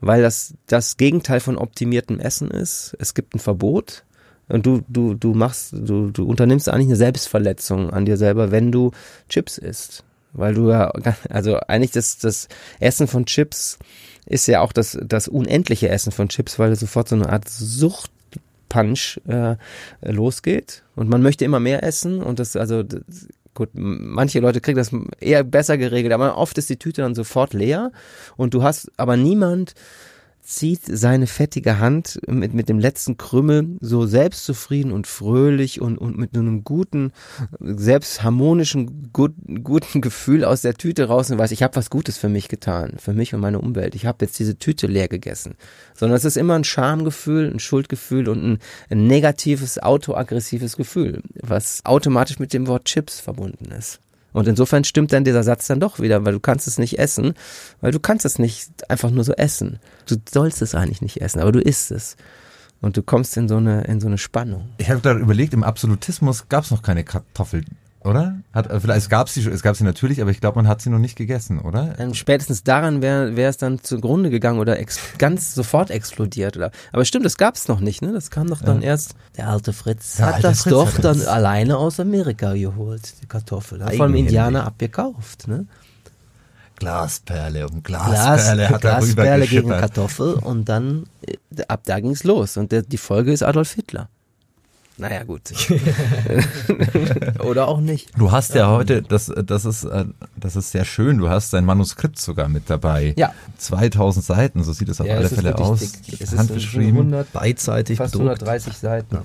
weil 0.00 0.22
das 0.22 0.54
das 0.66 0.96
Gegenteil 0.96 1.40
von 1.40 1.58
optimiertem 1.58 2.20
Essen 2.20 2.50
ist. 2.50 2.96
Es 2.98 3.12
gibt 3.12 3.34
ein 3.34 3.38
Verbot. 3.38 4.04
Und 4.48 4.64
du, 4.64 4.82
du, 4.88 5.14
du 5.14 5.34
machst, 5.34 5.72
du, 5.72 6.10
du 6.10 6.24
unternimmst 6.24 6.68
eigentlich 6.68 6.88
eine 6.88 6.96
Selbstverletzung 6.96 7.90
an 7.90 8.04
dir 8.04 8.16
selber, 8.16 8.50
wenn 8.52 8.70
du 8.70 8.92
Chips 9.28 9.58
isst. 9.58 10.04
Weil 10.32 10.54
du 10.54 10.70
ja, 10.70 10.92
also 11.30 11.58
eigentlich 11.68 11.90
das, 11.92 12.18
das 12.18 12.48
Essen 12.78 13.08
von 13.08 13.26
Chips 13.26 13.78
ist 14.26 14.46
ja 14.46 14.60
auch 14.60 14.72
das, 14.72 14.98
das 15.02 15.28
unendliche 15.28 15.88
Essen 15.88 16.12
von 16.12 16.28
Chips, 16.28 16.58
weil 16.58 16.72
es 16.72 16.80
sofort 16.80 17.08
so 17.08 17.16
eine 17.16 17.28
Art 17.28 17.48
Sucht 17.48 18.10
Punch 18.68 19.20
äh, 19.26 19.56
losgeht 20.02 20.82
und 20.96 21.08
man 21.08 21.22
möchte 21.22 21.44
immer 21.44 21.60
mehr 21.60 21.82
essen 21.84 22.22
und 22.22 22.38
das 22.38 22.56
also 22.56 22.82
das, 22.82 23.28
gut, 23.54 23.70
manche 23.72 24.40
Leute 24.40 24.60
kriegen 24.60 24.76
das 24.76 24.90
eher 25.20 25.44
besser 25.44 25.78
geregelt, 25.78 26.12
aber 26.12 26.36
oft 26.36 26.58
ist 26.58 26.68
die 26.68 26.76
Tüte 26.76 27.02
dann 27.02 27.14
sofort 27.14 27.54
leer 27.54 27.92
und 28.36 28.54
du 28.54 28.62
hast 28.62 28.90
aber 28.96 29.16
niemand 29.16 29.74
zieht 30.46 30.82
seine 30.84 31.26
fettige 31.26 31.80
Hand 31.80 32.20
mit, 32.28 32.54
mit 32.54 32.68
dem 32.68 32.78
letzten 32.78 33.16
Krümmel 33.16 33.76
so 33.80 34.06
selbstzufrieden 34.06 34.92
und 34.92 35.08
fröhlich 35.08 35.80
und, 35.80 35.98
und 35.98 36.16
mit 36.16 36.36
einem 36.36 36.62
guten, 36.62 37.12
selbst 37.60 38.22
harmonischen, 38.22 39.10
gut, 39.12 39.34
guten 39.64 40.00
Gefühl 40.00 40.44
aus 40.44 40.62
der 40.62 40.74
Tüte 40.74 41.08
raus 41.08 41.30
und 41.30 41.38
weiß, 41.38 41.50
ich 41.50 41.64
habe 41.64 41.74
was 41.74 41.90
Gutes 41.90 42.16
für 42.16 42.28
mich 42.28 42.48
getan, 42.48 42.94
für 42.98 43.12
mich 43.12 43.34
und 43.34 43.40
meine 43.40 43.58
Umwelt. 43.58 43.96
Ich 43.96 44.06
habe 44.06 44.24
jetzt 44.24 44.38
diese 44.38 44.56
Tüte 44.56 44.86
leer 44.86 45.08
gegessen. 45.08 45.56
Sondern 45.94 46.16
es 46.16 46.24
ist 46.24 46.36
immer 46.36 46.54
ein 46.54 46.64
Schamgefühl, 46.64 47.50
ein 47.52 47.58
Schuldgefühl 47.58 48.28
und 48.28 48.44
ein, 48.44 48.58
ein 48.88 49.06
negatives, 49.08 49.82
autoaggressives 49.82 50.76
Gefühl, 50.76 51.22
was 51.42 51.84
automatisch 51.84 52.38
mit 52.38 52.52
dem 52.52 52.68
Wort 52.68 52.84
Chips 52.84 53.18
verbunden 53.18 53.72
ist. 53.72 54.00
Und 54.36 54.46
insofern 54.46 54.84
stimmt 54.84 55.14
dann 55.14 55.24
dieser 55.24 55.42
Satz 55.42 55.66
dann 55.66 55.80
doch 55.80 55.98
wieder, 55.98 56.26
weil 56.26 56.34
du 56.34 56.40
kannst 56.40 56.66
es 56.66 56.76
nicht 56.76 56.98
essen, 56.98 57.32
weil 57.80 57.90
du 57.90 57.98
kannst 57.98 58.26
es 58.26 58.38
nicht 58.38 58.68
einfach 58.90 59.10
nur 59.10 59.24
so 59.24 59.32
essen. 59.32 59.78
Du 60.06 60.16
sollst 60.30 60.60
es 60.60 60.74
eigentlich 60.74 61.00
nicht 61.00 61.22
essen, 61.22 61.40
aber 61.40 61.52
du 61.52 61.60
isst 61.60 61.90
es. 61.90 62.16
Und 62.82 62.98
du 62.98 63.02
kommst 63.02 63.38
in 63.38 63.48
so 63.48 63.56
eine, 63.56 63.84
in 63.84 63.98
so 63.98 64.08
eine 64.08 64.18
Spannung. 64.18 64.68
Ich 64.76 64.90
habe 64.90 65.00
da 65.00 65.14
überlegt, 65.16 65.54
im 65.54 65.64
Absolutismus 65.64 66.50
gab 66.50 66.64
es 66.64 66.70
noch 66.70 66.82
keine 66.82 67.02
Kartoffel 67.02 67.64
oder? 68.06 68.40
Hat, 68.52 68.70
äh, 68.70 68.80
vielleicht 68.80 69.10
gab 69.10 69.28
sie, 69.28 69.46
es 69.48 69.62
gab 69.62 69.76
sie 69.76 69.84
natürlich, 69.84 70.22
aber 70.22 70.30
ich 70.30 70.40
glaube, 70.40 70.56
man 70.56 70.68
hat 70.68 70.80
sie 70.80 70.90
noch 70.90 70.98
nicht 70.98 71.16
gegessen, 71.16 71.58
oder? 71.58 71.98
Ähm, 71.98 72.14
spätestens 72.14 72.62
daran 72.62 73.02
wäre 73.02 73.36
wär 73.36 73.48
es 73.48 73.56
dann 73.56 73.82
zugrunde 73.82 74.30
gegangen 74.30 74.58
oder 74.58 74.78
ganz 75.18 75.54
sofort 75.54 75.90
explodiert. 75.90 76.56
Oder? 76.56 76.70
Aber 76.92 77.04
stimmt, 77.04 77.24
das 77.24 77.36
gab 77.36 77.56
es 77.56 77.68
noch 77.68 77.80
nicht, 77.80 78.02
ne? 78.02 78.12
Das 78.12 78.30
kam 78.30 78.48
doch 78.48 78.62
dann 78.62 78.80
ja. 78.80 78.88
erst. 78.88 79.14
Der 79.36 79.48
alte 79.48 79.72
Fritz 79.72 80.16
der 80.16 80.26
hat 80.26 80.34
alte 80.36 80.48
das 80.48 80.62
Fritz 80.62 80.72
doch 80.72 80.92
dann 80.98 81.18
das. 81.18 81.26
alleine 81.26 81.76
aus 81.76 82.00
Amerika 82.00 82.54
geholt, 82.54 83.14
die 83.22 83.26
Kartoffel. 83.26 83.84
Hat 83.84 83.94
vom 83.94 84.14
Indianer 84.14 84.64
abgekauft, 84.64 85.48
ne? 85.48 85.66
Glasperle 86.76 87.66
um 87.68 87.82
Glasperle 87.82 88.66
Glas, 88.66 88.70
hat 88.70 88.84
er 88.84 88.98
Glasperle 88.98 89.46
gegen 89.46 89.70
Kartoffel 89.70 90.34
und 90.34 90.68
dann 90.68 91.06
äh, 91.26 91.62
ab 91.68 91.82
da 91.86 92.00
ging's 92.00 92.22
los 92.24 92.56
und 92.56 92.70
der, 92.70 92.82
die 92.82 92.98
Folge 92.98 93.32
ist 93.32 93.42
Adolf 93.42 93.72
Hitler. 93.72 94.08
Naja, 94.98 95.24
gut. 95.24 95.42
Oder 97.44 97.68
auch 97.68 97.80
nicht. 97.80 98.10
Du 98.18 98.32
hast 98.32 98.54
ja 98.54 98.70
heute, 98.70 99.02
das, 99.02 99.30
das, 99.44 99.66
ist, 99.66 99.84
äh, 99.84 100.06
das 100.36 100.56
ist 100.56 100.70
sehr 100.70 100.86
schön, 100.86 101.18
du 101.18 101.28
hast 101.28 101.52
dein 101.52 101.66
Manuskript 101.66 102.18
sogar 102.18 102.48
mit 102.48 102.70
dabei. 102.70 103.14
Ja. 103.18 103.34
2000 103.58 104.24
Seiten, 104.24 104.64
so 104.64 104.72
sieht 104.72 104.88
es 104.88 105.00
auf 105.00 105.06
ja, 105.06 105.16
alle 105.16 105.28
Fälle 105.28 105.56
aus. 105.58 105.80
Dick. 105.80 106.20
Es 106.20 106.36
Handgeschrieben. 106.36 106.98
100, 106.98 107.32
beidseitig. 107.32 107.98
Fast 107.98 108.14
130 108.14 108.72
Seiten. 108.72 109.16
Ja. 109.16 109.22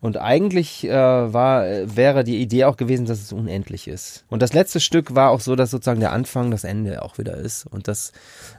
Und 0.00 0.18
eigentlich 0.18 0.84
äh, 0.84 0.92
war, 0.92 1.64
wäre 1.64 2.22
die 2.22 2.40
Idee 2.40 2.64
auch 2.64 2.76
gewesen, 2.76 3.06
dass 3.06 3.20
es 3.20 3.32
unendlich 3.32 3.88
ist. 3.88 4.24
Und 4.28 4.42
das 4.42 4.52
letzte 4.52 4.80
Stück 4.80 5.14
war 5.14 5.30
auch 5.30 5.40
so, 5.40 5.56
dass 5.56 5.70
sozusagen 5.70 6.00
der 6.00 6.12
Anfang 6.12 6.50
das 6.50 6.64
Ende 6.64 7.02
auch 7.02 7.18
wieder 7.18 7.36
ist. 7.36 7.66
Und 7.66 7.88
das, 7.88 8.12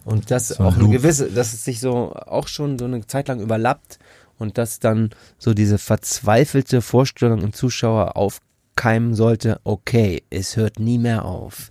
und 0.04 0.32
das 0.32 0.50
so 0.50 0.64
auch 0.64 0.76
eine 0.76 0.90
gewisse, 0.90 1.32
dass 1.32 1.54
es 1.54 1.64
sich 1.64 1.80
so 1.80 2.14
auch 2.14 2.48
schon 2.48 2.78
so 2.80 2.86
eine 2.86 3.06
Zeit 3.08 3.28
lang 3.28 3.40
überlappt 3.40 4.00
und 4.38 4.58
dass 4.58 4.80
dann 4.80 5.10
so 5.38 5.54
diese 5.54 5.78
verzweifelte 5.78 6.82
Vorstellung 6.82 7.42
im 7.42 7.54
Zuschauer 7.54 8.18
aufkeimen 8.18 9.14
sollte, 9.14 9.60
okay, 9.64 10.24
es 10.30 10.58
hört 10.58 10.80
nie 10.80 10.98
mehr 10.98 11.26
auf. 11.26 11.70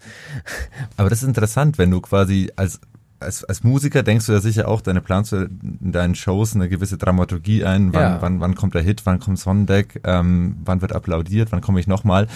Aber 0.96 1.11
das 1.11 1.22
ist 1.22 1.29
interessant, 1.29 1.79
wenn 1.79 1.90
du 1.90 2.00
quasi 2.00 2.50
als 2.57 2.81
als, 3.24 3.44
als 3.44 3.64
Musiker 3.64 4.03
denkst 4.03 4.27
du 4.27 4.33
ja 4.33 4.40
sicher 4.40 4.68
auch, 4.68 4.81
deine 4.81 5.00
planst 5.00 5.33
du 5.33 5.37
in 5.37 5.92
deinen 5.92 6.14
Shows 6.14 6.55
eine 6.55 6.68
gewisse 6.68 6.98
Dramaturgie 6.98 7.64
ein, 7.64 7.92
wann, 7.92 8.03
ja. 8.03 8.22
wann, 8.22 8.40
wann 8.40 8.55
kommt 8.55 8.74
der 8.74 8.83
Hit, 8.83 9.03
wann 9.05 9.18
kommt 9.18 9.38
Sonnendeck, 9.38 10.00
ähm, 10.05 10.57
wann 10.64 10.83
wird 10.83 10.92
applaudiert, 10.92 11.50
wann 11.50 11.61
komme 11.61 11.81
ich 11.81 11.87
nochmal. 11.87 12.29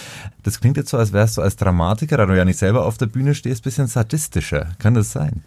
Das 0.43 0.59
klingt 0.59 0.77
jetzt 0.77 0.89
so, 0.89 0.97
als 0.97 1.13
wärst 1.13 1.37
du 1.37 1.41
als 1.41 1.55
Dramatiker, 1.55 2.17
da 2.17 2.25
du 2.25 2.35
ja 2.35 2.45
nicht 2.45 2.59
selber 2.59 2.85
auf 2.85 2.97
der 2.97 3.05
Bühne 3.05 3.35
stehst, 3.35 3.63
bisschen 3.63 3.87
sadistischer. 3.87 4.69
Kann 4.79 4.93
das 4.93 5.11
sein? 5.11 5.43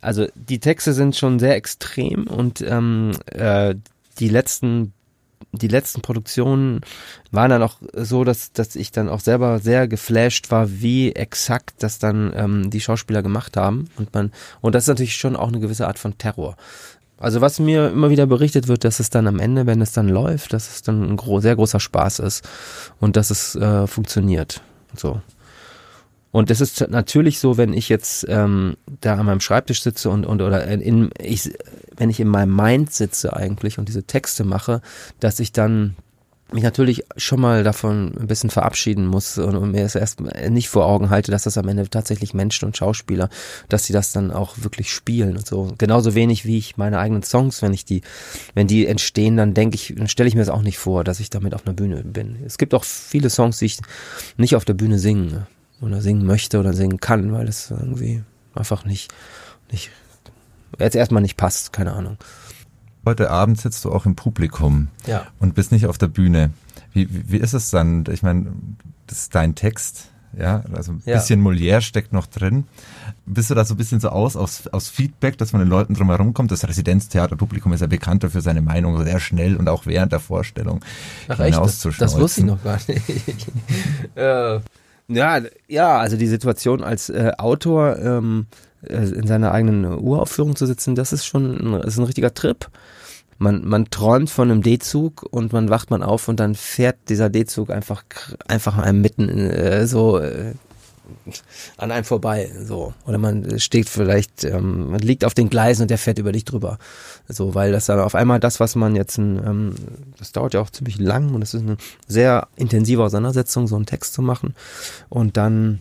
Also 0.00 0.26
die 0.34 0.60
Texte 0.60 0.92
sind 0.92 1.16
schon 1.16 1.38
sehr 1.38 1.56
extrem 1.56 2.26
und 2.26 2.60
ähm, 2.60 3.12
äh, 3.26 3.74
die 4.18 4.28
letzten 4.28 4.92
die 5.52 5.68
letzten 5.68 6.02
Produktionen 6.02 6.80
waren 7.30 7.50
dann 7.50 7.62
auch 7.62 7.76
so, 7.94 8.24
dass, 8.24 8.52
dass 8.52 8.76
ich 8.76 8.90
dann 8.90 9.08
auch 9.08 9.20
selber 9.20 9.58
sehr 9.58 9.88
geflasht 9.88 10.50
war, 10.50 10.80
wie 10.80 11.12
exakt 11.12 11.82
das 11.82 11.98
dann 11.98 12.32
ähm, 12.34 12.70
die 12.70 12.80
Schauspieler 12.80 13.22
gemacht 13.22 13.56
haben. 13.56 13.88
Und 13.96 14.12
man, 14.14 14.32
und 14.60 14.74
das 14.74 14.84
ist 14.84 14.88
natürlich 14.88 15.16
schon 15.16 15.36
auch 15.36 15.48
eine 15.48 15.60
gewisse 15.60 15.86
Art 15.86 15.98
von 15.98 16.18
Terror. 16.18 16.56
Also 17.18 17.40
was 17.40 17.58
mir 17.58 17.88
immer 17.88 18.10
wieder 18.10 18.26
berichtet 18.26 18.68
wird, 18.68 18.84
dass 18.84 19.00
es 19.00 19.08
dann 19.08 19.26
am 19.26 19.38
Ende, 19.38 19.66
wenn 19.66 19.80
es 19.80 19.92
dann 19.92 20.08
läuft, 20.08 20.52
dass 20.52 20.68
es 20.68 20.82
dann 20.82 21.02
ein 21.02 21.16
gro 21.16 21.40
sehr 21.40 21.56
großer 21.56 21.80
Spaß 21.80 22.18
ist 22.18 22.46
und 23.00 23.16
dass 23.16 23.30
es 23.30 23.54
äh, 23.54 23.86
funktioniert. 23.86 24.62
So. 24.94 25.20
Und 26.30 26.50
es 26.50 26.60
ist 26.60 26.86
natürlich 26.90 27.38
so, 27.38 27.56
wenn 27.56 27.72
ich 27.72 27.88
jetzt 27.88 28.26
ähm, 28.28 28.76
da 29.00 29.14
an 29.14 29.24
meinem 29.24 29.40
Schreibtisch 29.40 29.82
sitze 29.82 30.10
und, 30.10 30.26
und 30.26 30.42
oder 30.42 30.66
in, 30.66 31.10
ich, 31.18 31.50
wenn 31.96 32.10
ich 32.10 32.20
in 32.20 32.28
meinem 32.28 32.54
Mind 32.54 32.92
sitze 32.92 33.34
eigentlich 33.34 33.78
und 33.78 33.88
diese 33.88 34.04
Texte 34.04 34.44
mache, 34.44 34.82
dass 35.20 35.40
ich 35.40 35.52
dann 35.52 35.96
mich 36.52 36.62
natürlich 36.62 37.04
schon 37.16 37.40
mal 37.40 37.64
davon 37.64 38.14
ein 38.18 38.28
bisschen 38.28 38.50
verabschieden 38.50 39.06
muss 39.06 39.36
und, 39.36 39.56
und 39.56 39.72
mir 39.72 39.82
es 39.82 39.96
erst 39.96 40.20
nicht 40.20 40.68
vor 40.68 40.86
Augen 40.86 41.10
halte, 41.10 41.32
dass 41.32 41.42
das 41.42 41.58
am 41.58 41.66
Ende 41.66 41.88
tatsächlich 41.90 42.34
Menschen 42.34 42.66
und 42.66 42.76
Schauspieler, 42.76 43.30
dass 43.68 43.84
sie 43.84 43.92
das 43.92 44.12
dann 44.12 44.30
auch 44.30 44.54
wirklich 44.58 44.92
spielen 44.92 45.36
und 45.36 45.44
so. 45.44 45.74
Genauso 45.76 46.14
wenig 46.14 46.44
wie 46.44 46.58
ich 46.58 46.76
meine 46.76 47.00
eigenen 47.00 47.24
Songs, 47.24 47.62
wenn 47.62 47.74
ich 47.74 47.84
die, 47.84 48.02
wenn 48.54 48.68
die 48.68 48.86
entstehen, 48.86 49.36
dann 49.36 49.54
denke 49.54 49.74
ich, 49.74 49.94
dann 49.96 50.08
stelle 50.08 50.28
ich 50.28 50.36
mir 50.36 50.42
das 50.42 50.48
auch 50.48 50.62
nicht 50.62 50.78
vor, 50.78 51.02
dass 51.02 51.18
ich 51.18 51.30
damit 51.30 51.52
auf 51.52 51.66
einer 51.66 51.74
Bühne 51.74 52.04
bin. 52.04 52.36
Es 52.46 52.58
gibt 52.58 52.74
auch 52.74 52.84
viele 52.84 53.28
Songs, 53.28 53.58
die 53.58 53.66
ich 53.66 53.78
nicht 54.36 54.54
auf 54.54 54.64
der 54.64 54.74
Bühne 54.74 55.00
singe 55.00 55.48
oder 55.80 56.00
singen 56.00 56.24
möchte 56.24 56.60
oder 56.60 56.74
singen 56.74 57.00
kann, 57.00 57.32
weil 57.32 57.48
es 57.48 57.72
irgendwie 57.72 58.22
einfach 58.54 58.84
nicht, 58.84 59.12
nicht, 59.72 59.90
jetzt 60.84 60.96
erstmal 60.96 61.22
nicht 61.22 61.36
passt, 61.36 61.72
keine 61.72 61.92
Ahnung. 61.92 62.16
Heute 63.04 63.30
Abend 63.30 63.60
sitzt 63.60 63.84
du 63.84 63.92
auch 63.92 64.04
im 64.06 64.16
Publikum 64.16 64.88
Ja. 65.06 65.26
und 65.38 65.54
bist 65.54 65.70
nicht 65.72 65.86
auf 65.86 65.96
der 65.98 66.08
Bühne. 66.08 66.50
Wie, 66.92 67.08
wie, 67.12 67.32
wie 67.32 67.36
ist 67.36 67.52
es 67.54 67.70
dann? 67.70 68.04
Ich 68.10 68.22
meine, 68.22 68.46
das 69.06 69.18
ist 69.18 69.34
dein 69.34 69.54
Text, 69.54 70.10
ja, 70.36 70.64
also 70.74 70.92
ein 70.92 71.02
Ja. 71.06 71.14
bisschen 71.14 71.40
Molière 71.40 71.80
steckt 71.82 72.12
noch 72.12 72.26
drin. 72.26 72.64
Bist 73.24 73.48
du 73.50 73.54
da 73.54 73.64
so 73.64 73.74
ein 73.74 73.76
bisschen 73.76 74.00
so 74.00 74.08
aus, 74.08 74.34
aus, 74.36 74.66
aus 74.68 74.88
Feedback, 74.88 75.38
dass 75.38 75.52
man 75.52 75.60
den 75.62 75.68
Leuten 75.68 75.94
drumherum 75.94 76.34
kommt? 76.34 76.50
Das 76.50 76.66
Residenztheaterpublikum 76.66 77.72
ist 77.72 77.80
ja 77.80 77.86
bekannt 77.86 78.24
dafür 78.24 78.40
seine 78.40 78.60
Meinung 78.60 79.02
sehr 79.04 79.20
schnell 79.20 79.56
und 79.56 79.68
auch 79.68 79.86
während 79.86 80.10
der 80.12 80.20
Vorstellung 80.20 80.84
Ach 81.28 81.38
echt, 81.38 81.56
das, 81.56 81.84
wusste 82.18 82.40
ich 82.40 82.46
noch 82.46 82.62
gar 82.64 82.78
nicht. 82.88 83.02
äh, 84.16 84.60
ja, 85.08 85.40
ja, 85.68 85.98
also 85.98 86.16
die 86.16 86.26
Situation 86.26 86.82
als 86.82 87.08
äh, 87.08 87.32
Autor 87.38 87.96
ähm, 87.98 88.46
äh, 88.50 88.75
in 88.82 89.26
seiner 89.26 89.52
eigenen 89.52 89.84
Uraufführung 89.84 90.56
zu 90.56 90.66
sitzen, 90.66 90.94
das 90.94 91.12
ist 91.12 91.24
schon 91.26 91.74
ein, 91.74 91.80
ist 91.82 91.98
ein 91.98 92.04
richtiger 92.04 92.34
Trip. 92.34 92.68
Man, 93.38 93.66
man 93.66 93.90
träumt 93.90 94.30
von 94.30 94.50
einem 94.50 94.62
D-Zug 94.62 95.26
und 95.30 95.52
man 95.52 95.68
wacht 95.68 95.90
man 95.90 96.02
auf 96.02 96.28
und 96.28 96.40
dann 96.40 96.54
fährt 96.54 96.96
dieser 97.08 97.28
D-Zug 97.28 97.70
einfach 97.70 98.02
einfach 98.46 98.78
einem 98.78 99.02
mitten 99.02 99.28
äh, 99.28 99.86
so 99.86 100.18
äh, 100.18 100.54
an 101.76 101.92
einem 101.92 102.04
vorbei, 102.04 102.50
so. 102.58 102.94
Oder 103.06 103.18
man 103.18 103.58
steht 103.58 103.88
vielleicht, 103.88 104.44
ähm, 104.44 104.90
man 104.90 105.00
liegt 105.00 105.24
auf 105.24 105.34
den 105.34 105.48
Gleisen 105.50 105.82
und 105.82 105.90
der 105.90 105.98
fährt 105.98 106.18
über 106.18 106.32
dich 106.32 106.44
drüber. 106.44 106.78
So, 107.28 107.54
weil 107.54 107.72
das 107.72 107.86
dann 107.86 108.00
auf 108.00 108.14
einmal 108.14 108.40
das, 108.40 108.60
was 108.60 108.74
man 108.74 108.96
jetzt, 108.96 109.18
ein, 109.18 109.38
ähm, 109.44 109.74
das 110.18 110.32
dauert 110.32 110.54
ja 110.54 110.60
auch 110.60 110.70
ziemlich 110.70 110.98
lang 110.98 111.34
und 111.34 111.42
es 111.42 111.54
ist 111.54 111.62
eine 111.62 111.76
sehr 112.06 112.48
intensive 112.56 113.02
Auseinandersetzung, 113.02 113.66
so 113.66 113.76
einen 113.76 113.86
Text 113.86 114.14
zu 114.14 114.22
machen. 114.22 114.54
Und 115.08 115.36
dann, 115.36 115.80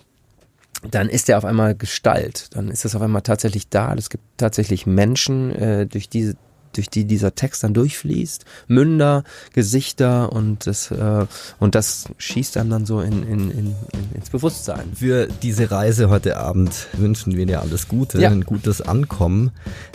dann 0.91 1.09
ist 1.09 1.27
der 1.27 1.37
auf 1.37 1.45
einmal 1.45 1.75
Gestalt. 1.75 2.55
Dann 2.55 2.69
ist 2.69 2.85
das 2.85 2.95
auf 2.95 3.01
einmal 3.01 3.21
tatsächlich 3.21 3.69
da. 3.69 3.93
Es 3.93 4.09
gibt 4.09 4.23
tatsächlich 4.37 4.85
Menschen, 4.85 5.51
äh, 5.55 5.85
durch 5.85 6.09
diese 6.09 6.35
durch 6.77 6.89
die 6.89 7.05
dieser 7.05 7.35
Text 7.35 7.63
dann 7.63 7.73
durchfließt, 7.73 8.45
Münder, 8.67 9.23
Gesichter 9.53 10.31
und 10.31 10.67
das 10.67 10.91
äh, 10.91 11.25
und 11.59 11.75
das 11.75 12.05
schießt 12.17 12.57
einem 12.57 12.69
dann 12.69 12.85
so 12.85 13.01
in, 13.01 13.23
in, 13.23 13.51
in, 13.51 13.67
in, 13.67 13.75
ins 14.13 14.29
Bewusstsein. 14.29 14.91
Für 14.95 15.27
diese 15.41 15.71
Reise 15.71 16.09
heute 16.09 16.37
Abend 16.37 16.87
wünschen 16.93 17.35
wir 17.35 17.45
dir 17.45 17.61
alles 17.61 17.87
Gute, 17.87 18.19
Ja. 18.19 18.29
ein 18.29 18.41
gutes 18.43 18.81
Ankommen. 18.81 19.51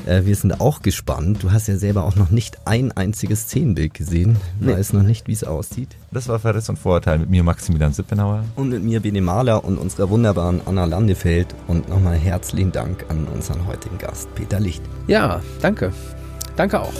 Äh, 0.06 0.24
wir 0.24 0.36
sind 0.36 0.60
auch 0.60 0.82
gespannt. 0.82 1.42
Du 1.42 1.52
hast 1.52 1.66
ja 1.68 1.76
selber 1.76 2.04
auch 2.04 2.16
noch 2.16 2.30
nicht 2.30 2.58
ein 2.66 2.92
einziges 2.92 3.42
Szenenbild 3.42 3.94
gesehen. 3.94 4.36
Du 4.60 4.66
Nee. 4.66 4.74
weißt 4.76 4.94
noch 4.94 5.02
nicht, 5.02 5.26
wie 5.28 5.32
es 5.32 5.44
aussieht. 5.44 5.88
Das 6.12 6.28
war 6.28 6.38
Verriss 6.38 6.68
und 6.68 6.78
Vorurteil 6.78 7.18
mit 7.18 7.30
mir, 7.30 7.42
Maximilian 7.42 7.92
Sippenauer. 7.92 8.44
Und 8.56 8.70
mit 8.70 8.82
mir 8.82 9.00
Bene 9.00 9.20
Mahler 9.20 9.64
und 9.64 9.78
unserer 9.78 10.10
wunderbaren 10.10 10.60
Anna 10.66 10.84
Landefeld. 10.84 11.48
Und 11.68 11.88
nochmal 11.88 12.16
herzlichen 12.16 12.72
Dank 12.72 13.04
an 13.08 13.26
unseren 13.26 13.66
heutigen 13.66 13.98
Gast, 13.98 14.34
Peter 14.34 14.58
Licht. 14.60 14.82
Ja, 15.06 15.40
danke. 15.62 15.92
Danke 16.60 16.78
auch. 16.78 16.92